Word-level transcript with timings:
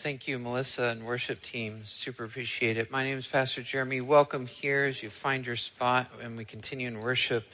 Thank 0.00 0.28
you, 0.28 0.38
Melissa 0.38 0.84
and 0.84 1.04
worship 1.04 1.42
team. 1.42 1.80
Super 1.82 2.22
appreciate 2.22 2.76
it. 2.76 2.88
My 2.88 3.02
name 3.02 3.18
is 3.18 3.26
Pastor 3.26 3.62
Jeremy. 3.62 4.00
Welcome 4.00 4.46
here 4.46 4.84
as 4.84 5.02
you 5.02 5.10
find 5.10 5.44
your 5.44 5.56
spot 5.56 6.08
and 6.22 6.36
we 6.36 6.44
continue 6.44 6.86
in 6.86 7.00
worship. 7.00 7.44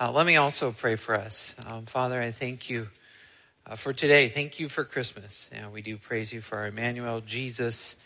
Uh, 0.00 0.10
let 0.10 0.24
me 0.24 0.36
also 0.36 0.72
pray 0.72 0.96
for 0.96 1.14
us. 1.14 1.54
Um, 1.66 1.84
Father, 1.84 2.18
I 2.18 2.30
thank 2.30 2.70
you 2.70 2.88
uh, 3.66 3.76
for 3.76 3.92
today. 3.92 4.30
Thank 4.30 4.58
you 4.58 4.70
for 4.70 4.82
Christmas. 4.82 5.50
And 5.52 5.74
we 5.74 5.82
do 5.82 5.98
praise 5.98 6.32
you 6.32 6.40
for 6.40 6.56
our 6.56 6.68
Emmanuel, 6.68 7.20
Jesus, 7.20 7.96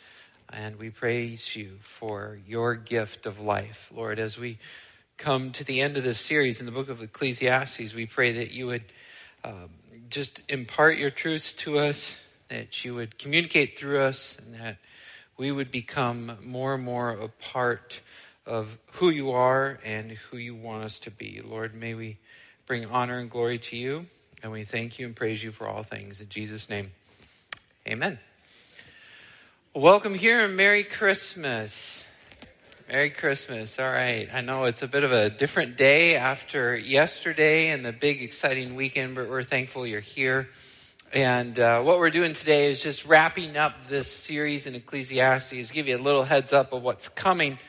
and 0.52 0.76
we 0.76 0.90
praise 0.90 1.54
you 1.54 1.76
for 1.80 2.40
your 2.48 2.74
gift 2.74 3.26
of 3.26 3.38
life. 3.38 3.92
Lord, 3.94 4.18
as 4.18 4.36
we 4.36 4.58
come 5.18 5.52
to 5.52 5.62
the 5.62 5.80
end 5.80 5.96
of 5.96 6.02
this 6.02 6.18
series 6.18 6.58
in 6.58 6.66
the 6.66 6.72
book 6.72 6.88
of 6.88 7.00
Ecclesiastes, 7.00 7.94
we 7.94 8.06
pray 8.06 8.32
that 8.32 8.50
you 8.50 8.66
would 8.66 8.84
um, 9.44 9.70
just 10.08 10.42
impart 10.48 10.98
your 10.98 11.10
truths 11.10 11.52
to 11.52 11.78
us 11.78 12.23
that 12.48 12.84
you 12.84 12.94
would 12.94 13.18
communicate 13.18 13.78
through 13.78 14.00
us, 14.00 14.36
and 14.38 14.54
that 14.60 14.76
we 15.36 15.50
would 15.50 15.70
become 15.70 16.38
more 16.42 16.74
and 16.74 16.84
more 16.84 17.10
a 17.10 17.28
part 17.28 18.00
of 18.46 18.78
who 18.92 19.10
you 19.10 19.30
are 19.30 19.78
and 19.84 20.12
who 20.12 20.36
you 20.36 20.54
want 20.54 20.84
us 20.84 20.98
to 21.00 21.10
be. 21.10 21.40
Lord, 21.44 21.74
may 21.74 21.94
we 21.94 22.18
bring 22.66 22.86
honor 22.86 23.18
and 23.18 23.30
glory 23.30 23.58
to 23.58 23.76
you, 23.76 24.06
and 24.42 24.52
we 24.52 24.64
thank 24.64 24.98
you 24.98 25.06
and 25.06 25.16
praise 25.16 25.42
you 25.42 25.50
for 25.50 25.66
all 25.66 25.82
things. 25.82 26.20
In 26.20 26.28
Jesus' 26.28 26.68
name, 26.68 26.92
amen. 27.88 28.18
Welcome 29.74 30.14
here 30.14 30.44
and 30.44 30.56
Merry 30.56 30.84
Christmas. 30.84 32.06
Merry 32.88 33.10
Christmas. 33.10 33.78
All 33.78 33.90
right. 33.90 34.28
I 34.32 34.40
know 34.42 34.66
it's 34.66 34.82
a 34.82 34.86
bit 34.86 35.04
of 35.04 35.10
a 35.10 35.30
different 35.30 35.76
day 35.76 36.16
after 36.16 36.76
yesterday 36.76 37.70
and 37.70 37.84
the 37.84 37.92
big 37.92 38.22
exciting 38.22 38.76
weekend, 38.76 39.14
but 39.14 39.28
we're 39.28 39.42
thankful 39.42 39.86
you're 39.86 40.00
here. 40.00 40.48
And 41.14 41.60
uh, 41.60 41.80
what 41.82 42.00
we're 42.00 42.10
doing 42.10 42.32
today 42.32 42.72
is 42.72 42.82
just 42.82 43.04
wrapping 43.04 43.56
up 43.56 43.86
this 43.86 44.10
series 44.10 44.66
in 44.66 44.74
Ecclesiastes, 44.74 45.70
give 45.70 45.86
you 45.86 45.96
a 45.96 46.02
little 46.02 46.24
heads 46.24 46.52
up 46.52 46.72
of 46.72 46.82
what's 46.82 47.08
coming. 47.08 47.60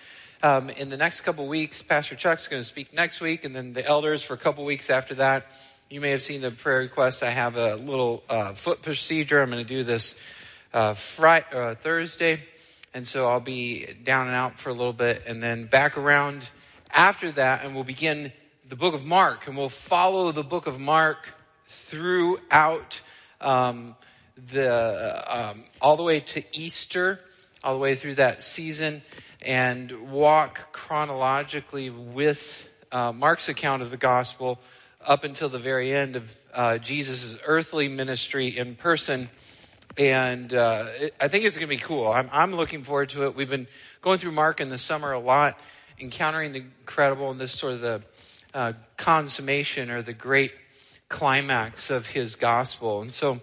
Um, 0.42 0.72
in 0.72 0.90
the 0.90 0.98
next 0.98 1.22
couple 1.22 1.48
weeks, 1.48 1.84
Pastor 1.84 2.16
Chuck's 2.16 2.48
going 2.48 2.64
to 2.64 2.68
speak 2.68 2.92
next 2.92 3.22
week, 3.22 3.46
and 3.46 3.56
then 3.56 3.74
the 3.74 3.86
elders 3.86 4.24
for 4.24 4.34
a 4.34 4.38
couple 4.38 4.66
weeks 4.66 4.90
after 4.90 5.14
that. 5.16 5.46
You 5.92 6.02
may 6.02 6.10
have 6.10 6.24
seen 6.24 6.42
the 6.42 6.50
prayer 6.50 6.80
request. 6.80 7.22
I 7.22 7.30
have 7.30 7.56
a 7.56 7.76
little 7.76 8.24
uh, 8.28 8.56
foot 8.56 8.82
procedure. 8.82 9.40
I'm 9.44 9.52
going 9.52 9.64
to 9.64 9.70
do 9.76 9.84
this 9.84 10.16
uh, 10.74 10.96
Friday, 10.96 11.46
uh, 11.54 11.76
Thursday, 11.76 12.42
and 12.96 13.06
so 13.06 13.28
I'll 13.28 13.40
be 13.40 13.86
down 14.04 14.26
and 14.26 14.36
out 14.36 14.58
for 14.58 14.70
a 14.70 14.74
little 14.74 14.92
bit, 14.92 15.22
and 15.28 15.44
then 15.44 15.68
back 15.68 16.00
around 16.00 16.50
after 16.90 17.32
that, 17.34 17.64
and 17.64 17.76
we'll 17.76 17.84
begin 17.84 18.32
the 18.68 18.76
book 18.76 18.96
of 18.96 19.06
Mark, 19.06 19.46
and 19.46 19.56
we'll 19.56 19.70
follow 19.70 20.32
the 20.32 20.44
book 20.44 20.66
of 20.66 20.80
Mark 20.80 21.36
throughout 21.68 23.02
um, 23.42 23.96
the, 24.52 25.24
um, 25.28 25.64
all 25.82 25.98
the 25.98 26.04
way 26.04 26.20
to 26.20 26.44
Easter, 26.54 27.20
all 27.64 27.74
the 27.74 27.80
way 27.80 27.96
through 27.96 28.16
that 28.16 28.44
season, 28.44 29.02
and 29.42 30.12
walk 30.12 30.72
chronologically 30.72 31.90
with 31.90 32.68
uh, 32.92 33.12
Mark's 33.12 33.50
account 33.50 33.82
of 33.82 33.92
the 33.92 33.98
gospel 33.98 34.60
up 35.06 35.24
until 35.24 35.50
the 35.50 35.60
very 35.60 35.94
end 35.94 36.16
of 36.16 36.38
uh, 36.54 36.78
Jesus' 36.78 37.38
earthly 37.46 37.88
ministry 37.88 38.58
in 38.58 38.76
person. 38.76 39.30
And 39.98 40.54
uh, 40.54 40.88
it, 40.96 41.16
I 41.20 41.28
think 41.28 41.46
it's 41.46 41.58
going 41.58 41.70
to 41.70 41.76
be 41.76 41.82
cool. 41.82 42.08
I'm, 42.08 42.30
I'm 42.32 42.54
looking 42.54 42.84
forward 42.84 43.10
to 43.10 43.26
it. 43.26 43.36
We've 43.36 43.50
been 43.50 43.68
going 44.02 44.20
through 44.20 44.32
Mark 44.32 44.60
in 44.60 44.70
the 44.70 44.78
summer 44.78 45.12
a 45.12 45.20
lot, 45.20 45.58
encountering 46.00 46.52
the 46.52 46.60
incredible 46.60 47.32
and 47.32 47.40
this 47.40 47.54
sort 47.54 47.74
of 47.74 47.82
the 47.82 48.02
uh, 48.54 48.74
consummation 48.98 49.92
or 49.92 50.02
the 50.02 50.14
great 50.14 50.52
climax 51.16 51.90
of 51.90 52.08
his 52.08 52.36
gospel. 52.36 53.02
And 53.02 53.14
so 53.14 53.40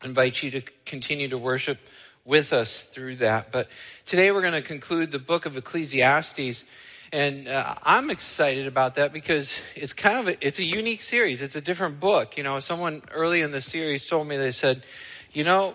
I 0.00 0.06
invite 0.06 0.44
you 0.44 0.52
to 0.52 0.62
continue 0.86 1.26
to 1.30 1.36
worship 1.36 1.80
with 2.24 2.52
us 2.52 2.84
through 2.84 3.16
that. 3.16 3.50
But 3.50 3.68
today 4.06 4.30
we're 4.30 4.42
going 4.42 4.52
to 4.52 4.62
conclude 4.62 5.10
the 5.10 5.18
book 5.18 5.44
of 5.44 5.56
Ecclesiastes. 5.56 6.64
And 7.12 7.48
uh, 7.48 7.74
I'm 7.82 8.10
excited 8.10 8.68
about 8.68 8.94
that 8.94 9.12
because 9.12 9.58
it's 9.74 9.92
kind 9.92 10.20
of 10.20 10.28
a, 10.28 10.46
it's 10.46 10.60
a 10.60 10.64
unique 10.64 11.02
series. 11.02 11.42
It's 11.42 11.56
a 11.56 11.60
different 11.60 11.98
book. 11.98 12.36
You 12.36 12.44
know, 12.44 12.60
someone 12.60 13.02
early 13.10 13.40
in 13.40 13.50
the 13.50 13.60
series 13.60 14.06
told 14.06 14.28
me 14.28 14.36
they 14.36 14.52
said, 14.52 14.84
you 15.32 15.42
know, 15.42 15.74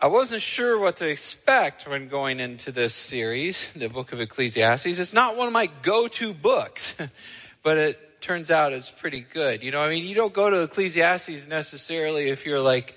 I 0.00 0.06
wasn't 0.06 0.40
sure 0.40 0.78
what 0.78 0.96
to 0.96 1.06
expect 1.06 1.86
when 1.86 2.08
going 2.08 2.40
into 2.40 2.72
this 2.72 2.94
series, 2.94 3.70
the 3.74 3.88
book 3.88 4.10
of 4.14 4.22
Ecclesiastes. 4.22 4.86
It's 4.86 5.12
not 5.12 5.36
one 5.36 5.48
of 5.48 5.52
my 5.52 5.68
go-to 5.82 6.32
books, 6.32 6.94
but 7.62 7.76
it 7.76 8.05
turns 8.26 8.50
out 8.50 8.72
it's 8.72 8.90
pretty 8.90 9.20
good. 9.20 9.62
You 9.62 9.70
know, 9.70 9.80
I 9.80 9.88
mean, 9.88 10.04
you 10.04 10.16
don't 10.16 10.32
go 10.32 10.50
to 10.50 10.62
Ecclesiastes 10.62 11.46
necessarily 11.46 12.28
if 12.28 12.44
you're 12.44 12.60
like 12.60 12.96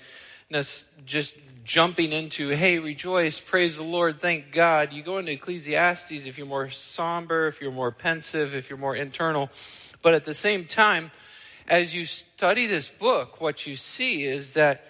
just 1.06 1.36
jumping 1.62 2.10
into, 2.10 2.48
hey, 2.48 2.80
rejoice, 2.80 3.38
praise 3.38 3.76
the 3.76 3.84
Lord, 3.84 4.20
thank 4.20 4.50
God. 4.50 4.92
You 4.92 5.04
go 5.04 5.18
into 5.18 5.30
Ecclesiastes 5.30 6.26
if 6.26 6.36
you're 6.36 6.48
more 6.48 6.68
somber, 6.70 7.46
if 7.46 7.60
you're 7.60 7.70
more 7.70 7.92
pensive, 7.92 8.56
if 8.56 8.68
you're 8.68 8.78
more 8.78 8.96
internal. 8.96 9.50
But 10.02 10.14
at 10.14 10.24
the 10.24 10.34
same 10.34 10.64
time, 10.64 11.12
as 11.68 11.94
you 11.94 12.06
study 12.06 12.66
this 12.66 12.88
book, 12.88 13.40
what 13.40 13.68
you 13.68 13.76
see 13.76 14.24
is 14.24 14.54
that 14.54 14.84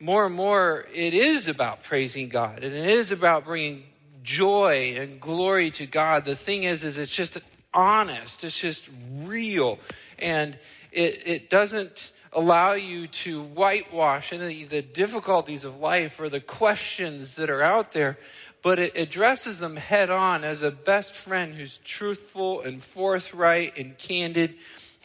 more 0.00 0.26
and 0.26 0.34
more 0.34 0.86
it 0.92 1.14
is 1.14 1.46
about 1.46 1.84
praising 1.84 2.30
God 2.30 2.64
and 2.64 2.74
it 2.74 2.88
is 2.88 3.12
about 3.12 3.44
bringing 3.44 3.84
joy 4.24 4.96
and 4.98 5.20
glory 5.20 5.70
to 5.70 5.86
God. 5.86 6.24
The 6.24 6.34
thing 6.34 6.64
is, 6.64 6.82
is 6.82 6.98
it's 6.98 7.14
just 7.14 7.38
honest. 7.74 8.44
It's 8.44 8.58
just 8.58 8.88
real. 9.22 9.78
And 10.18 10.56
it, 10.92 11.26
it 11.26 11.50
doesn't 11.50 12.12
allow 12.32 12.72
you 12.72 13.06
to 13.06 13.42
whitewash 13.42 14.32
any 14.32 14.64
of 14.64 14.70
the 14.70 14.82
difficulties 14.82 15.64
of 15.64 15.78
life 15.78 16.18
or 16.20 16.28
the 16.28 16.40
questions 16.40 17.34
that 17.36 17.50
are 17.50 17.62
out 17.62 17.92
there, 17.92 18.18
but 18.62 18.78
it 18.78 18.96
addresses 18.96 19.58
them 19.58 19.76
head 19.76 20.10
on 20.10 20.42
as 20.44 20.62
a 20.62 20.70
best 20.70 21.14
friend 21.14 21.54
who's 21.54 21.78
truthful 21.78 22.60
and 22.62 22.82
forthright 22.82 23.78
and 23.78 23.96
candid 23.98 24.54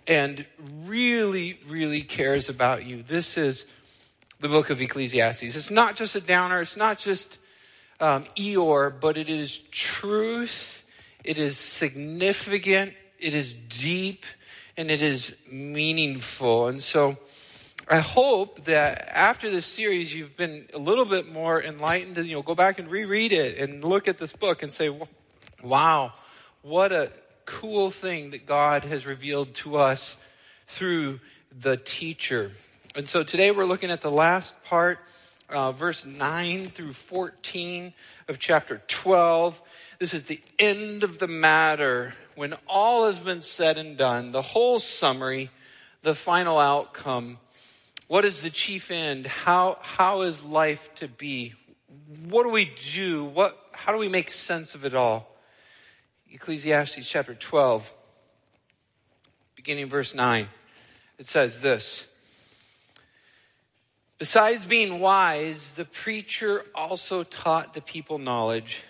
and 0.07 0.45
really, 0.85 1.59
really 1.67 2.01
cares 2.01 2.49
about 2.49 2.85
you. 2.85 3.03
This 3.03 3.37
is 3.37 3.65
the 4.39 4.49
book 4.49 4.69
of 4.69 4.81
Ecclesiastes. 4.81 5.55
It's 5.55 5.69
not 5.69 5.95
just 5.95 6.15
a 6.15 6.21
downer. 6.21 6.61
It's 6.61 6.77
not 6.77 6.97
just 6.97 7.37
um, 7.99 8.25
Eeyore, 8.35 8.99
but 8.99 9.17
it 9.17 9.29
is 9.29 9.59
truth 9.71 10.78
it 11.23 11.37
is 11.37 11.57
significant, 11.57 12.93
it 13.19 13.33
is 13.33 13.53
deep, 13.53 14.25
and 14.77 14.89
it 14.89 15.01
is 15.01 15.35
meaningful. 15.51 16.67
And 16.67 16.81
so 16.81 17.17
I 17.91 17.99
hope 17.99 18.65
that 18.65 19.09
after 19.11 19.49
this 19.49 19.65
series, 19.65 20.13
you've 20.13 20.37
been 20.37 20.67
a 20.73 20.77
little 20.77 21.05
bit 21.05 21.27
more 21.27 21.61
enlightened. 21.61 22.17
And, 22.17 22.27
you 22.27 22.35
know, 22.35 22.43
go 22.43 22.55
back 22.55 22.79
and 22.79 22.89
reread 22.89 23.31
it 23.31 23.57
and 23.57 23.83
look 23.83 24.07
at 24.07 24.19
this 24.19 24.31
book 24.31 24.63
and 24.63 24.71
say, 24.71 24.95
wow, 25.63 26.13
what 26.61 26.91
a 26.91 27.11
cool 27.45 27.89
thing 27.89 28.29
that 28.31 28.45
God 28.45 28.83
has 28.85 29.05
revealed 29.07 29.55
to 29.55 29.77
us 29.77 30.17
through 30.67 31.19
the 31.59 31.77
teacher. 31.77 32.51
And 32.95 33.07
so 33.07 33.23
today 33.23 33.49
we're 33.49 33.65
looking 33.65 33.89
at 33.89 34.01
the 34.01 34.11
last 34.11 34.53
part, 34.65 34.99
uh, 35.49 35.71
verse 35.71 36.05
9 36.05 36.69
through 36.69 36.93
14 36.93 37.93
of 38.27 38.37
chapter 38.37 38.81
12. 38.87 39.59
This 39.99 40.13
is 40.13 40.23
the 40.23 40.41
end 40.57 41.03
of 41.03 41.19
the 41.19 41.27
matter. 41.27 42.13
When 42.35 42.55
all 42.67 43.07
has 43.07 43.19
been 43.19 43.41
said 43.41 43.77
and 43.77 43.97
done, 43.97 44.31
the 44.31 44.41
whole 44.41 44.79
summary, 44.79 45.51
the 46.03 46.15
final 46.15 46.57
outcome. 46.57 47.37
What 48.07 48.23
is 48.23 48.41
the 48.41 48.49
chief 48.49 48.91
end? 48.91 49.27
How, 49.27 49.77
how 49.81 50.21
is 50.21 50.41
life 50.41 50.89
to 50.95 51.09
be? 51.09 51.53
What 52.29 52.43
do 52.43 52.49
we 52.49 52.71
do? 52.93 53.25
What, 53.25 53.57
how 53.73 53.91
do 53.91 53.97
we 53.97 54.07
make 54.07 54.31
sense 54.31 54.73
of 54.73 54.85
it 54.85 54.95
all? 54.95 55.35
Ecclesiastes 56.31 57.09
chapter 57.09 57.35
12, 57.35 57.93
beginning 59.57 59.89
verse 59.89 60.15
9. 60.15 60.47
It 61.17 61.27
says 61.27 61.59
this. 61.59 62.07
Besides 64.17 64.65
being 64.65 65.01
wise, 65.01 65.73
the 65.73 65.85
preacher 65.85 66.63
also 66.73 67.23
taught 67.23 67.73
the 67.73 67.81
people 67.81 68.17
knowledge 68.17 68.83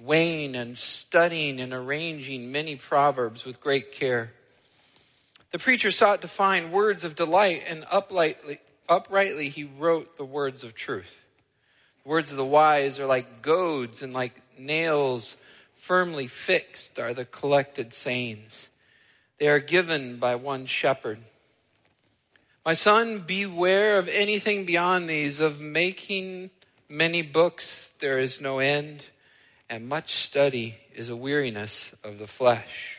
weighing 0.00 0.54
and 0.54 0.76
studying 0.76 1.60
and 1.60 1.72
arranging 1.72 2.52
many 2.52 2.76
proverbs 2.76 3.44
with 3.44 3.60
great 3.60 3.92
care. 3.92 4.32
The 5.50 5.58
preacher 5.58 5.90
sought 5.90 6.22
to 6.22 6.28
find 6.28 6.72
words 6.72 7.04
of 7.04 7.16
delight, 7.16 7.64
and 7.66 7.84
uprightly, 7.90 8.58
uprightly 8.88 9.48
he 9.48 9.64
wrote 9.64 10.16
the 10.16 10.24
words 10.24 10.62
of 10.62 10.74
truth. 10.74 11.14
The 12.04 12.10
words 12.10 12.30
of 12.30 12.36
the 12.36 12.44
wise 12.44 13.00
are 13.00 13.06
like 13.06 13.42
goads, 13.42 14.02
and 14.02 14.12
like 14.12 14.40
nails 14.58 15.36
firmly 15.76 16.26
fixed 16.26 16.98
are 16.98 17.14
the 17.14 17.24
collected 17.24 17.94
sayings. 17.94 18.68
They 19.38 19.48
are 19.48 19.60
given 19.60 20.18
by 20.18 20.34
one 20.34 20.66
shepherd. 20.66 21.18
My 22.64 22.74
son, 22.74 23.20
beware 23.20 23.98
of 23.98 24.08
anything 24.08 24.66
beyond 24.66 25.08
these, 25.08 25.40
of 25.40 25.60
making 25.60 26.50
many 26.88 27.22
books, 27.22 27.92
there 28.00 28.18
is 28.18 28.40
no 28.40 28.58
end 28.58 29.04
and 29.70 29.88
much 29.88 30.14
study 30.14 30.78
is 30.94 31.10
a 31.10 31.16
weariness 31.16 31.92
of 32.02 32.18
the 32.18 32.26
flesh. 32.26 32.98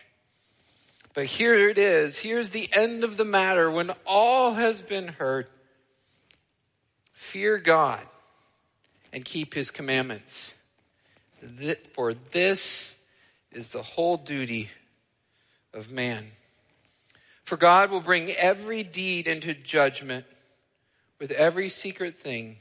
But 1.14 1.26
here 1.26 1.70
it 1.70 1.78
is. 1.78 2.20
Here's 2.20 2.52
the 2.52 2.70
end 2.72 3.04
of 3.04 3.18
the 3.18 3.26
matter. 3.26 3.70
When 3.70 3.92
all 4.06 4.54
has 4.54 4.82
been 4.82 5.08
heard, 5.08 5.48
fear 7.14 7.58
God 7.58 8.02
and 9.12 9.26
keep 9.26 9.54
his 9.54 9.72
commandments. 9.72 10.54
For 11.94 12.14
this 12.14 12.98
is 13.52 13.72
the 13.72 13.82
whole 13.82 14.18
duty 14.18 14.70
of 15.74 15.92
man. 15.92 16.32
For 17.44 17.58
God 17.58 17.90
will 17.90 18.02
bring 18.02 18.30
every 18.32 18.84
deed 18.84 19.28
into 19.28 19.54
judgment 19.54 20.26
with 21.20 21.32
every 21.32 21.70
secret 21.70 22.18
thing, 22.18 22.58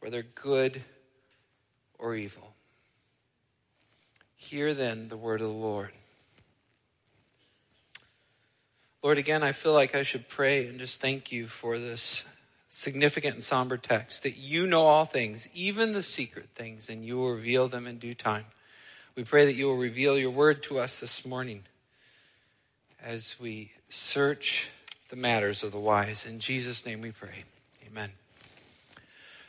whether 0.00 0.22
good 0.22 0.82
or 1.98 2.14
evil. 2.14 2.49
Hear 4.40 4.72
then 4.72 5.08
the 5.08 5.18
word 5.18 5.42
of 5.42 5.48
the 5.48 5.52
Lord. 5.52 5.90
Lord, 9.02 9.18
again, 9.18 9.42
I 9.42 9.52
feel 9.52 9.74
like 9.74 9.94
I 9.94 10.02
should 10.02 10.28
pray 10.28 10.66
and 10.66 10.78
just 10.78 11.00
thank 11.00 11.30
you 11.30 11.46
for 11.46 11.78
this 11.78 12.24
significant 12.70 13.34
and 13.34 13.44
somber 13.44 13.76
text 13.76 14.22
that 14.22 14.38
you 14.38 14.66
know 14.66 14.86
all 14.86 15.04
things, 15.04 15.46
even 15.52 15.92
the 15.92 16.02
secret 16.02 16.48
things, 16.54 16.88
and 16.88 17.04
you 17.04 17.18
will 17.18 17.32
reveal 17.32 17.68
them 17.68 17.86
in 17.86 17.98
due 17.98 18.14
time. 18.14 18.46
We 19.14 19.24
pray 19.24 19.44
that 19.44 19.54
you 19.54 19.66
will 19.66 19.76
reveal 19.76 20.18
your 20.18 20.30
word 20.30 20.62
to 20.64 20.78
us 20.78 21.00
this 21.00 21.24
morning 21.26 21.64
as 23.00 23.36
we 23.38 23.72
search 23.90 24.70
the 25.10 25.16
matters 25.16 25.62
of 25.62 25.70
the 25.70 25.78
wise. 25.78 26.24
In 26.24 26.40
Jesus' 26.40 26.86
name 26.86 27.02
we 27.02 27.12
pray. 27.12 27.44
Amen. 27.86 28.10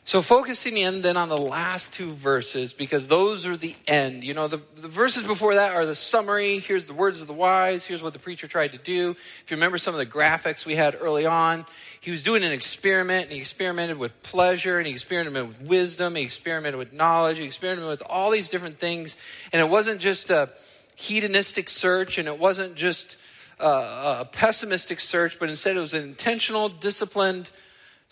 So 0.04 0.24
focusing 0.24 0.78
in 0.78 1.02
then 1.02 1.16
on 1.16 1.30
the 1.30 1.38
last 1.38 1.94
two 1.94 2.12
verses, 2.12 2.74
because 2.74 3.08
those 3.08 3.46
are 3.46 3.56
the 3.56 3.76
end. 3.88 4.24
You 4.24 4.34
know, 4.34 4.48
the, 4.48 4.60
the 4.76 4.88
verses 4.88 5.24
before 5.24 5.56
that 5.56 5.76
are 5.76 5.86
the 5.86 5.96
summary. 5.96 6.58
Here's 6.58 6.88
the 6.88 6.94
words 6.94 7.22
of 7.22 7.28
the 7.28 7.34
wise. 7.34 7.86
Here's 7.86 8.02
what 8.02 8.14
the 8.14 8.20
preacher 8.20 8.48
tried 8.48 8.72
to 8.72 8.80
do. 8.80 9.12
If 9.12 9.52
you 9.52 9.58
remember 9.58 9.78
some 9.78 9.94
of 9.94 10.00
the 10.00 10.06
graphics 10.08 10.66
we 10.66 10.76
had 10.76 10.98
early 11.00 11.28
on, 11.28 11.68
he 12.00 12.10
was 12.10 12.24
doing 12.24 12.44
an 12.44 12.52
experiment 12.52 13.26
and 13.26 13.34
he 13.34 13.40
experimented 13.40 14.00
with 14.00 14.24
pleasure 14.24 14.80
and 14.80 14.88
he 14.88 14.94
experimented 14.94 15.60
with 15.60 15.70
wisdom. 15.70 16.16
He 16.16 16.24
experimented 16.24 16.80
with 16.80 16.94
knowledge. 16.94 17.38
He 17.38 17.46
experimented 17.46 17.88
with 17.88 18.04
all 18.10 18.32
these 18.32 18.50
different 18.50 18.80
things. 18.80 19.18
And 19.54 19.62
it 19.62 19.70
wasn't 19.70 20.02
just 20.02 20.32
a 20.32 20.50
hedonistic 20.96 21.70
search 21.70 22.18
and 22.18 22.28
it 22.28 22.40
wasn't 22.40 22.74
just 22.74 23.18
a, 23.60 23.68
a 24.22 24.30
pessimistic 24.32 25.00
search, 25.00 25.38
but 25.40 25.50
instead 25.50 25.78
it 25.78 25.80
was 25.80 25.94
an 25.94 26.04
intentional, 26.04 26.70
disciplined, 26.70 27.50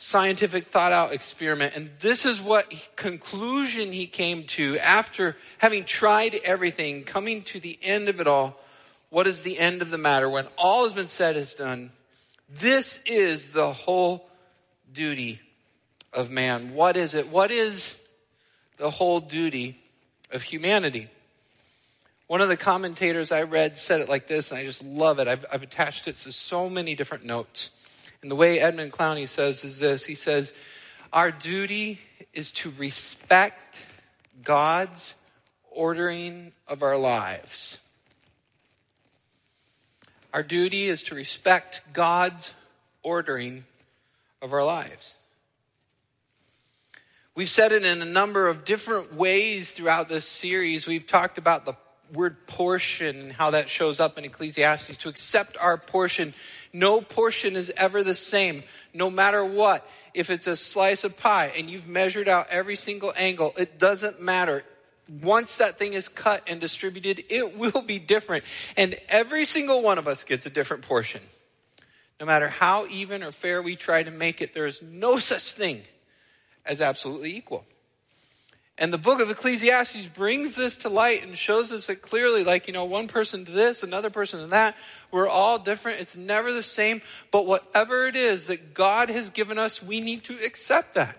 scientific 0.01 0.67
thought 0.67 0.93
out 0.93 1.11
experiment. 1.11 1.75
And 1.75 1.91
this 1.99 2.25
is 2.25 2.41
what 2.41 2.73
conclusion 2.95 3.91
he 3.91 4.07
came 4.07 4.45
to 4.45 4.79
after 4.79 5.35
having 5.57 5.83
tried 5.83 6.35
everything, 6.45 7.03
coming 7.03 7.43
to 7.43 7.59
the 7.59 7.77
end 7.81 8.07
of 8.07 8.21
it 8.21 8.25
all. 8.25 8.57
What 9.09 9.27
is 9.27 9.41
the 9.41 9.59
end 9.59 9.81
of 9.81 9.89
the 9.89 9.97
matter? 9.97 10.29
When 10.29 10.47
all 10.57 10.85
has 10.85 10.93
been 10.93 11.09
said 11.09 11.35
is 11.35 11.53
done, 11.53 11.91
this 12.49 13.01
is 13.05 13.49
the 13.49 13.73
whole 13.73 14.29
duty 14.93 15.41
of 16.13 16.31
man. 16.31 16.73
What 16.73 16.95
is 16.95 17.13
it? 17.13 17.27
What 17.27 17.51
is 17.51 17.97
the 18.77 18.89
whole 18.89 19.19
duty 19.19 19.77
of 20.31 20.43
humanity? 20.43 21.09
One 22.27 22.39
of 22.39 22.47
the 22.47 22.55
commentators 22.55 23.33
I 23.33 23.41
read 23.41 23.77
said 23.77 23.99
it 23.99 24.07
like 24.07 24.27
this, 24.27 24.51
and 24.51 24.59
I 24.59 24.63
just 24.63 24.81
love 24.81 25.19
it. 25.19 25.27
I've, 25.27 25.45
I've 25.51 25.63
attached 25.63 26.07
it 26.07 26.15
to 26.15 26.31
so 26.31 26.69
many 26.69 26.95
different 26.95 27.25
notes. 27.25 27.71
And 28.21 28.30
the 28.30 28.36
way 28.36 28.60
Edmund 28.60 28.92
Clowney 28.92 29.27
says 29.27 29.63
is 29.63 29.80
this 29.80 30.06
he 30.06 30.16
says, 30.16 30.54
Our 31.13 31.31
duty 31.31 32.00
is 32.33 32.51
to 32.54 32.71
respect 32.77 33.86
God's 34.44 35.16
ordering 35.71 36.51
of 36.68 36.83
our 36.83 36.98
lives. 36.98 37.80
Our 40.33 40.44
duty 40.44 40.86
is 40.86 41.04
to 41.04 41.16
respect 41.16 41.81
God's 41.94 42.54
ordering 43.01 43.66
of 44.42 44.54
our 44.54 44.63
lives. 44.63 45.16
We've 47.33 47.50
said 47.50 47.71
it 47.71 47.86
in 47.86 48.01
a 48.01 48.06
number 48.06 48.48
of 48.48 48.66
different 48.66 49.16
ways 49.16 49.71
throughout 49.71 50.10
this 50.10 50.25
series. 50.25 50.86
We've 50.86 51.07
talked 51.07 51.38
about 51.38 51.66
the 51.66 51.74
word 52.13 52.47
portion 52.47 53.15
and 53.19 53.31
how 53.31 53.51
that 53.51 53.69
shows 53.69 54.00
up 54.00 54.17
in 54.17 54.25
Ecclesiastes. 54.25 54.97
To 54.97 55.09
accept 55.09 55.57
our 55.57 55.77
portion 55.77 56.33
no 56.73 57.01
portion 57.01 57.56
is 57.56 57.71
ever 57.75 58.03
the 58.03 58.15
same, 58.15 58.63
no 58.94 59.09
matter 59.09 59.44
what. 59.44 59.88
If 60.13 60.29
it's 60.29 60.47
a 60.47 60.56
slice 60.56 61.03
of 61.03 61.17
pie 61.17 61.51
and 61.57 61.69
you've 61.69 61.88
measured 61.88 62.27
out 62.27 62.47
every 62.50 62.75
single 62.75 63.13
angle, 63.15 63.53
it 63.57 63.79
doesn't 63.79 64.21
matter. 64.21 64.63
Once 65.21 65.57
that 65.57 65.79
thing 65.79 65.94
is 65.94 66.07
cut 66.07 66.44
and 66.47 66.59
distributed, 66.59 67.23
it 67.29 67.57
will 67.57 67.81
be 67.81 68.00
different. 68.00 68.44
And 68.77 68.97
every 69.07 69.45
single 69.45 69.81
one 69.81 69.97
of 69.97 70.07
us 70.07 70.23
gets 70.23 70.45
a 70.45 70.50
different 70.50 70.83
portion. 70.83 71.21
No 72.19 72.25
matter 72.25 72.50
how 72.50 72.85
even 72.88 73.23
or 73.23 73.31
fair 73.31 73.61
we 73.61 73.75
try 73.75 74.03
to 74.03 74.11
make 74.11 74.41
it, 74.41 74.53
there 74.53 74.65
is 74.65 74.81
no 74.81 75.19
such 75.19 75.53
thing 75.53 75.83
as 76.65 76.81
absolutely 76.81 77.35
equal. 77.35 77.65
And 78.79 78.93
the 78.93 78.97
book 78.97 79.19
of 79.19 79.29
Ecclesiastes 79.29 80.05
brings 80.05 80.55
this 80.55 80.77
to 80.77 80.89
light 80.89 81.21
and 81.21 81.37
shows 81.37 81.69
us 81.73 81.89
it 81.89 82.01
clearly 82.01 82.45
like, 82.45 82.65
you 82.65 82.73
know, 82.73 82.85
one 82.85 83.09
person 83.09 83.43
to 83.43 83.51
this, 83.51 83.83
another 83.83 84.09
person 84.09 84.39
to 84.39 84.47
that. 84.47 84.77
We're 85.11 85.27
all 85.27 85.59
different. 85.59 85.99
It's 85.99 86.15
never 86.15 86.53
the 86.53 86.63
same. 86.63 87.01
But 87.29 87.45
whatever 87.45 88.07
it 88.07 88.15
is 88.15 88.45
that 88.45 88.73
God 88.73 89.09
has 89.09 89.31
given 89.31 89.57
us, 89.57 89.83
we 89.83 89.99
need 89.99 90.23
to 90.23 90.39
accept 90.39 90.95
that. 90.95 91.17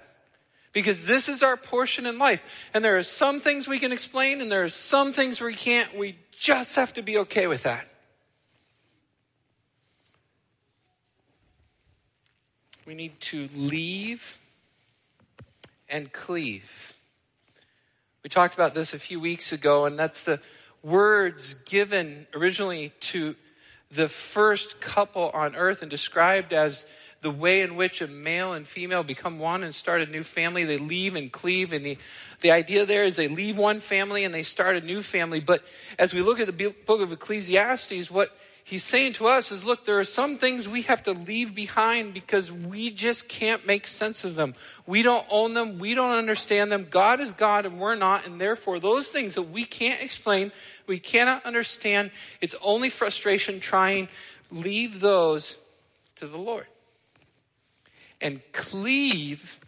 Because 0.73 1.05
this 1.05 1.29
is 1.29 1.43
our 1.43 1.59
portion 1.59 2.07
in 2.07 2.19
life. 2.19 2.43
And 2.73 2.83
there 2.83 2.97
are 2.97 3.03
some 3.03 3.41
things 3.41 3.69
we 3.69 3.79
can 3.79 3.93
explain 3.93 4.41
and 4.41 4.51
there 4.51 4.63
are 4.63 4.71
some 4.71 5.13
things 5.13 5.39
we 5.39 5.53
can't. 5.53 5.95
We 5.99 6.17
just 6.33 6.77
have 6.77 6.95
to 6.95 7.03
be 7.03 7.19
okay 7.19 7.47
with 7.47 7.65
that. 7.65 7.87
We 12.87 12.95
need 12.95 13.21
to 13.21 13.51
leave 13.55 14.39
and 15.91 16.11
cleave. 16.11 16.95
We 18.23 18.29
talked 18.29 18.53
about 18.53 18.75
this 18.75 18.93
a 18.93 18.99
few 18.99 19.19
weeks 19.19 19.51
ago, 19.51 19.87
and 19.87 19.99
that's 19.99 20.25
the 20.25 20.41
words 20.83 21.55
given 21.65 22.27
originally 22.35 22.93
to 23.01 23.35
the 23.91 24.09
first 24.09 24.79
couple 24.79 25.31
on 25.33 25.57
earth 25.57 25.81
and 25.81 25.91
described 25.91 26.53
as 26.53 26.85
the 27.23 27.31
way 27.31 27.63
in 27.63 27.77
which 27.77 28.03
a 28.03 28.07
male 28.07 28.53
and 28.53 28.67
female 28.67 29.03
become 29.03 29.39
one 29.39 29.63
and 29.63 29.75
start 29.75 30.03
a 30.03 30.07
new 30.07 30.23
family. 30.23 30.65
They 30.65 30.77
leave 30.77 31.17
and 31.17 31.33
cleave. 31.33 31.73
And 31.73 31.85
the, 31.85 31.97
the 32.43 32.51
idea 32.51 32.85
there 32.85 33.05
is 33.05 33.17
they 33.17 33.29
leave 33.29 33.57
one 33.57 33.81
family 33.81 34.25
and 34.25 34.35
they 34.35 34.43
start 34.43 34.77
a 34.77 34.83
new 34.83 35.03
family. 35.03 35.41
But 35.41 35.63
as 35.99 36.13
we 36.13 36.21
look 36.21 36.41
at 36.41 36.47
the 36.47 36.75
book 36.87 37.01
of 37.01 37.13
Ecclesiastes, 37.13 38.11
what 38.11 38.37
he's 38.71 38.85
saying 38.85 39.15
to 39.15 39.27
us 39.27 39.51
is 39.51 39.65
look, 39.65 39.85
there 39.85 39.99
are 39.99 40.05
some 40.05 40.39
things 40.39 40.69
we 40.69 40.83
have 40.83 41.03
to 41.03 41.13
leave 41.13 41.57
behind 41.57 42.15
because 42.15 42.53
we 42.53 42.89
just 42.89 43.29
can't 43.29 43.67
make 43.67 43.85
sense 43.85 44.23
of 44.23 44.37
them. 44.37 44.55
We 44.87 45.03
don't 45.03 45.27
own 45.29 45.55
them. 45.55 45.81
We 45.81 45.97
don't 45.97 46.13
understand 46.13 46.71
them. 46.71 46.87
God 46.89 47.21
is 47.21 47.33
God 47.33 47.67
and 47.67 47.81
we're 47.81 47.97
not. 47.97 48.27
And 48.27 48.41
therefore, 48.41 48.79
those 48.79 49.09
things 49.09 49.35
that 49.35 49.43
we 49.43 49.65
can't 49.65 50.01
explain, 50.01 50.53
we 50.87 51.01
cannot 51.01 51.45
understand, 51.45 52.13
it's 52.41 52.55
only 52.63 52.91
frustration 52.91 53.59
trying, 53.59 54.09
leave 54.53 55.01
those 55.01 55.57
to 56.17 56.29
the 56.29 56.39
Lord. 56.39 56.67
And 58.21 58.41
cleave 58.53 59.59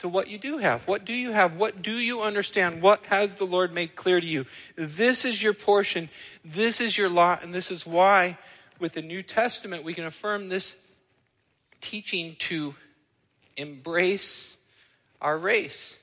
to 0.00 0.08
what 0.08 0.28
you 0.28 0.38
do 0.38 0.58
have. 0.58 0.86
What 0.88 1.04
do 1.04 1.12
you 1.12 1.30
have? 1.32 1.56
What 1.56 1.82
do 1.82 1.92
you 1.92 2.22
understand? 2.22 2.82
What 2.82 3.04
has 3.06 3.36
the 3.36 3.46
Lord 3.46 3.72
made 3.72 3.96
clear 3.96 4.20
to 4.20 4.26
you? 4.26 4.46
This 4.74 5.24
is 5.24 5.42
your 5.42 5.52
portion. 5.52 6.08
This 6.44 6.80
is 6.80 6.98
your 6.98 7.08
lot. 7.08 7.44
And 7.44 7.54
this 7.54 7.70
is 7.70 7.86
why, 7.86 8.38
with 8.78 8.94
the 8.94 9.02
New 9.02 9.22
Testament, 9.22 9.84
we 9.84 9.94
can 9.94 10.04
affirm 10.04 10.48
this 10.48 10.74
teaching 11.80 12.36
to 12.40 12.74
embrace 13.56 14.56
our 15.20 15.38
race. 15.38 15.98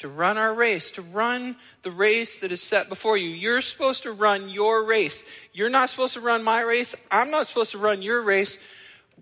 To 0.00 0.08
run 0.08 0.38
our 0.38 0.52
race, 0.52 0.90
to 0.92 1.02
run 1.02 1.56
the 1.82 1.90
race 1.90 2.40
that 2.40 2.52
is 2.52 2.62
set 2.62 2.88
before 2.88 3.16
you. 3.16 3.28
You're 3.28 3.62
supposed 3.62 4.02
to 4.02 4.12
run 4.12 4.48
your 4.48 4.84
race. 4.84 5.24
You're 5.52 5.70
not 5.70 5.88
supposed 5.88 6.14
to 6.14 6.20
run 6.20 6.44
my 6.44 6.60
race. 6.60 6.94
I'm 7.10 7.30
not 7.30 7.46
supposed 7.46 7.72
to 7.72 7.78
run 7.78 8.02
your 8.02 8.20
race 8.20 8.58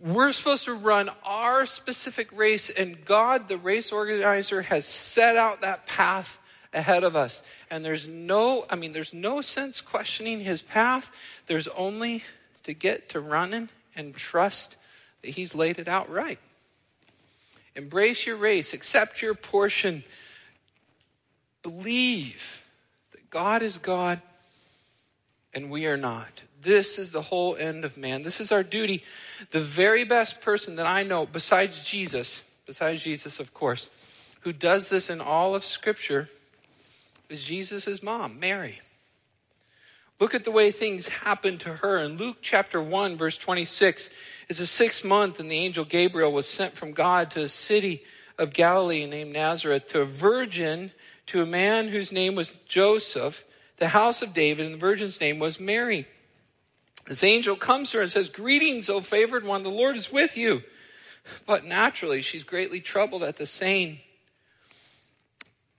we're 0.00 0.32
supposed 0.32 0.64
to 0.64 0.75
run 0.75 1.11
our 1.25 1.66
specific 1.66 2.28
race, 2.32 2.70
and 2.70 3.04
God, 3.04 3.49
the 3.49 3.58
race 3.58 3.92
organizer, 3.92 4.62
has 4.62 4.84
set 4.84 5.37
out 5.37 5.61
that 5.61 5.87
path 5.87 6.38
ahead 6.72 7.04
of 7.04 7.14
us. 7.14 7.42
And 7.70 7.84
there's 7.84 8.08
no, 8.08 8.64
I 8.70 8.76
mean, 8.76 8.92
there's 8.92 9.12
no 9.12 9.42
sense 9.42 9.80
questioning 9.80 10.40
his 10.40 10.62
path. 10.62 11.11
There's 11.46 11.68
only 11.68 12.25
to 12.64 12.72
get 12.72 13.11
to 13.11 13.20
running 13.20 13.68
and 13.94 14.14
trust 14.14 14.76
that 15.22 15.30
he's 15.30 15.54
laid 15.54 15.78
it 15.78 15.88
out 15.88 16.11
right. 16.11 16.38
Embrace 17.75 18.26
your 18.26 18.37
race, 18.37 18.72
accept 18.72 19.22
your 19.22 19.34
portion, 19.34 20.04
believe 21.62 22.62
that 23.12 23.30
God 23.30 23.62
is 23.62 23.78
God 23.78 24.20
and 25.54 25.71
we 25.71 25.87
are 25.87 25.97
not. 25.97 26.42
This 26.61 26.99
is 26.99 27.11
the 27.11 27.23
whole 27.23 27.56
end 27.56 27.85
of 27.85 27.97
man. 27.97 28.23
This 28.23 28.40
is 28.40 28.52
our 28.52 28.62
duty. 28.62 29.02
The 29.50 29.61
very 29.61 30.04
best 30.04 30.40
person 30.40 30.76
that 30.76 30.87
I 30.87 31.02
know, 31.02 31.26
besides 31.26 31.82
Jesus, 31.82 32.42
besides 32.66 33.02
Jesus, 33.02 33.40
of 33.40 33.52
course, 33.52 33.88
who 34.40 34.52
does 34.52 34.88
this 34.88 35.11
in 35.11 35.21
all 35.21 35.54
of 35.54 35.64
Scripture, 35.64 36.28
is 37.28 37.44
Jesus' 37.44 38.02
mom, 38.02 38.38
Mary. 38.38 38.80
Look 40.21 40.35
at 40.35 40.44
the 40.44 40.52
way 40.52 40.71
things 40.71 41.09
happened 41.09 41.61
to 41.61 41.75
her. 41.75 42.00
In 42.00 42.16
Luke 42.16 42.37
chapter 42.42 42.80
1, 42.80 43.16
verse 43.16 43.37
26, 43.38 44.09
it's 44.49 44.61
a 44.61 44.66
sixth 44.66 45.04
month, 45.04 45.40
and 45.40 45.50
the 45.50 45.56
angel 45.56 45.85
Gabriel 45.85 46.32
was 46.32 46.49
sent 46.49 46.75
from 46.75 46.92
God 46.92 47.32
to 47.32 47.42
a 47.42 47.49
city 47.49 48.04
of 48.38 48.52
Galilee 48.52 49.06
named 49.06 49.32
Nazareth 49.32 49.88
to 49.88 50.02
a 50.02 50.04
virgin, 50.04 50.92
to 51.26 51.42
a 51.42 51.47
man 51.47 51.88
whose 51.88 52.12
name 52.12 52.37
was 52.37 52.50
Joseph, 52.68 53.44
the 53.82 53.88
house 53.88 54.22
of 54.22 54.32
David, 54.32 54.64
and 54.64 54.76
the 54.76 54.78
virgin's 54.78 55.20
name 55.20 55.40
was 55.40 55.58
Mary. 55.58 56.06
This 57.08 57.24
angel 57.24 57.56
comes 57.56 57.90
to 57.90 57.96
her 57.96 58.04
and 58.04 58.12
says, 58.12 58.28
Greetings, 58.28 58.88
O 58.88 59.00
favored 59.00 59.44
one, 59.44 59.64
the 59.64 59.70
Lord 59.70 59.96
is 59.96 60.12
with 60.12 60.36
you. 60.36 60.62
But 61.46 61.64
naturally, 61.64 62.20
she's 62.20 62.44
greatly 62.44 62.80
troubled 62.80 63.24
at 63.24 63.38
the 63.38 63.44
saying 63.44 63.98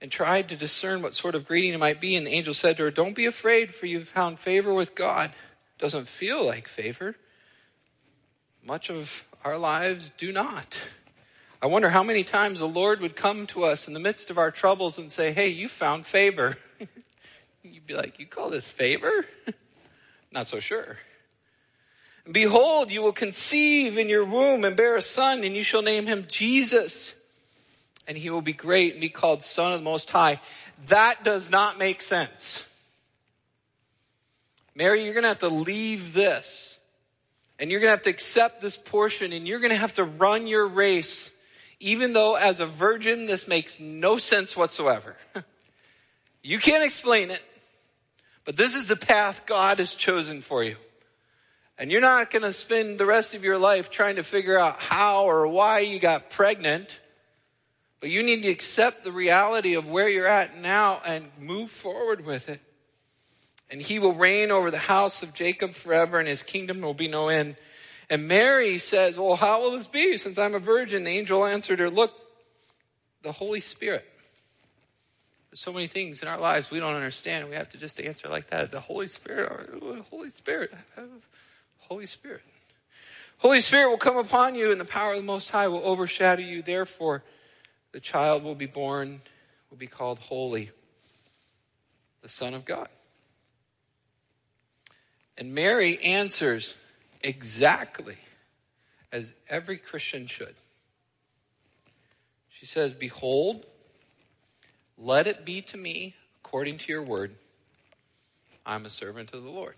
and 0.02 0.12
tried 0.12 0.50
to 0.50 0.56
discern 0.56 1.00
what 1.00 1.14
sort 1.14 1.34
of 1.34 1.48
greeting 1.48 1.72
it 1.72 1.80
might 1.80 1.98
be. 1.98 2.14
And 2.14 2.26
the 2.26 2.32
angel 2.32 2.52
said 2.52 2.76
to 2.76 2.82
her, 2.82 2.90
Don't 2.90 3.16
be 3.16 3.24
afraid, 3.24 3.74
for 3.74 3.86
you've 3.86 4.06
found 4.06 4.38
favor 4.38 4.74
with 4.74 4.94
God. 4.94 5.32
Doesn't 5.78 6.06
feel 6.06 6.44
like 6.44 6.68
favor. 6.68 7.16
Much 8.62 8.90
of 8.90 9.26
our 9.46 9.56
lives 9.56 10.10
do 10.18 10.30
not. 10.30 10.78
I 11.62 11.68
wonder 11.68 11.88
how 11.88 12.02
many 12.02 12.22
times 12.22 12.58
the 12.58 12.68
Lord 12.68 13.00
would 13.00 13.16
come 13.16 13.46
to 13.46 13.64
us 13.64 13.88
in 13.88 13.94
the 13.94 14.00
midst 14.00 14.28
of 14.28 14.36
our 14.36 14.50
troubles 14.50 14.98
and 14.98 15.10
say, 15.10 15.32
Hey, 15.32 15.48
you 15.48 15.70
found 15.70 16.04
favor. 16.04 16.58
You'd 17.64 17.86
be 17.86 17.94
like, 17.94 18.18
You 18.18 18.26
call 18.26 18.50
this 18.50 18.70
favor? 18.70 19.24
Not 20.32 20.48
so 20.48 20.60
sure. 20.60 20.98
Behold, 22.30 22.90
you 22.90 23.02
will 23.02 23.12
conceive 23.12 23.98
in 23.98 24.08
your 24.08 24.24
womb 24.24 24.64
and 24.64 24.76
bear 24.76 24.96
a 24.96 25.02
son, 25.02 25.44
and 25.44 25.54
you 25.54 25.62
shall 25.62 25.82
name 25.82 26.06
him 26.06 26.26
Jesus. 26.28 27.14
And 28.06 28.16
he 28.16 28.30
will 28.30 28.42
be 28.42 28.52
great 28.52 28.92
and 28.92 29.00
be 29.00 29.08
called 29.08 29.42
Son 29.42 29.72
of 29.72 29.80
the 29.80 29.84
Most 29.84 30.10
High. 30.10 30.40
That 30.88 31.22
does 31.22 31.50
not 31.50 31.78
make 31.78 32.00
sense. 32.00 32.64
Mary, 34.74 35.04
you're 35.04 35.14
going 35.14 35.22
to 35.22 35.28
have 35.28 35.38
to 35.40 35.48
leave 35.48 36.12
this. 36.12 36.78
And 37.58 37.70
you're 37.70 37.80
going 37.80 37.88
to 37.88 37.96
have 37.96 38.02
to 38.04 38.10
accept 38.10 38.60
this 38.60 38.76
portion, 38.76 39.32
and 39.32 39.46
you're 39.46 39.60
going 39.60 39.70
to 39.70 39.76
have 39.76 39.94
to 39.94 40.04
run 40.04 40.46
your 40.46 40.66
race, 40.66 41.30
even 41.78 42.12
though 42.12 42.34
as 42.34 42.58
a 42.58 42.66
virgin, 42.66 43.26
this 43.26 43.46
makes 43.46 43.78
no 43.78 44.16
sense 44.16 44.56
whatsoever. 44.56 45.16
you 46.42 46.58
can't 46.58 46.82
explain 46.82 47.30
it, 47.30 47.40
but 48.44 48.56
this 48.56 48.74
is 48.74 48.88
the 48.88 48.96
path 48.96 49.46
God 49.46 49.78
has 49.78 49.94
chosen 49.94 50.42
for 50.42 50.62
you. 50.62 50.76
And 51.78 51.90
you're 51.90 52.00
not 52.00 52.30
going 52.30 52.42
to 52.42 52.52
spend 52.52 52.98
the 52.98 53.06
rest 53.06 53.34
of 53.34 53.42
your 53.42 53.58
life 53.58 53.90
trying 53.90 54.16
to 54.16 54.22
figure 54.22 54.58
out 54.58 54.78
how 54.78 55.24
or 55.24 55.46
why 55.48 55.80
you 55.80 55.98
got 55.98 56.30
pregnant. 56.30 57.00
But 58.00 58.10
you 58.10 58.22
need 58.22 58.42
to 58.42 58.48
accept 58.48 59.02
the 59.02 59.12
reality 59.12 59.74
of 59.74 59.86
where 59.86 60.08
you're 60.08 60.28
at 60.28 60.56
now 60.56 61.00
and 61.04 61.30
move 61.40 61.70
forward 61.70 62.24
with 62.24 62.48
it. 62.48 62.60
And 63.70 63.80
he 63.80 63.98
will 63.98 64.12
reign 64.12 64.50
over 64.50 64.70
the 64.70 64.78
house 64.78 65.22
of 65.22 65.32
Jacob 65.32 65.72
forever, 65.72 66.18
and 66.18 66.28
his 66.28 66.42
kingdom 66.42 66.80
will 66.80 66.94
be 66.94 67.08
no 67.08 67.28
end. 67.28 67.56
And 68.10 68.28
Mary 68.28 68.78
says, 68.78 69.16
Well, 69.16 69.36
how 69.36 69.62
will 69.62 69.72
this 69.72 69.86
be 69.86 70.18
since 70.18 70.38
I'm 70.38 70.54
a 70.54 70.58
virgin? 70.58 71.04
The 71.04 71.10
angel 71.10 71.44
answered 71.44 71.78
her, 71.78 71.90
Look, 71.90 72.12
the 73.22 73.32
Holy 73.32 73.60
Spirit. 73.60 74.06
There's 75.54 75.60
so 75.60 75.72
many 75.72 75.86
things 75.86 76.20
in 76.20 76.26
our 76.26 76.40
lives 76.40 76.72
we 76.72 76.80
don't 76.80 76.96
understand. 76.96 77.48
We 77.48 77.54
have 77.54 77.70
to 77.70 77.78
just 77.78 78.00
answer 78.00 78.26
like 78.26 78.50
that. 78.50 78.72
The 78.72 78.80
Holy 78.80 79.06
Spirit, 79.06 79.70
Holy 80.10 80.28
Spirit. 80.28 80.74
Holy 81.78 82.06
Spirit. 82.06 82.40
Holy 83.38 83.60
Spirit 83.60 83.88
will 83.88 83.96
come 83.96 84.16
upon 84.16 84.56
you, 84.56 84.72
and 84.72 84.80
the 84.80 84.84
power 84.84 85.12
of 85.12 85.20
the 85.20 85.24
Most 85.24 85.50
High 85.50 85.68
will 85.68 85.86
overshadow 85.86 86.42
you. 86.42 86.60
Therefore, 86.60 87.22
the 87.92 88.00
child 88.00 88.42
will 88.42 88.56
be 88.56 88.66
born, 88.66 89.20
will 89.70 89.76
be 89.76 89.86
called 89.86 90.18
Holy, 90.18 90.72
the 92.22 92.28
Son 92.28 92.52
of 92.52 92.64
God. 92.64 92.88
And 95.38 95.54
Mary 95.54 96.02
answers 96.02 96.74
exactly 97.22 98.16
as 99.12 99.32
every 99.48 99.76
Christian 99.76 100.26
should. 100.26 100.56
She 102.48 102.66
says, 102.66 102.92
Behold, 102.92 103.66
let 104.98 105.26
it 105.26 105.44
be 105.44 105.62
to 105.62 105.76
me 105.76 106.14
according 106.44 106.78
to 106.78 106.92
your 106.92 107.02
word. 107.02 107.34
I'm 108.66 108.86
a 108.86 108.90
servant 108.90 109.32
of 109.34 109.42
the 109.42 109.50
Lord. 109.50 109.74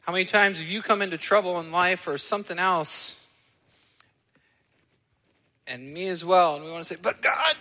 How 0.00 0.12
many 0.12 0.24
times 0.26 0.58
have 0.58 0.68
you 0.68 0.82
come 0.82 1.00
into 1.00 1.16
trouble 1.16 1.58
in 1.60 1.72
life 1.72 2.06
or 2.06 2.18
something 2.18 2.58
else? 2.58 3.18
And 5.66 5.94
me 5.94 6.08
as 6.08 6.22
well. 6.24 6.56
And 6.56 6.64
we 6.64 6.70
want 6.70 6.84
to 6.84 6.94
say, 6.94 7.00
but 7.00 7.22
God. 7.22 7.56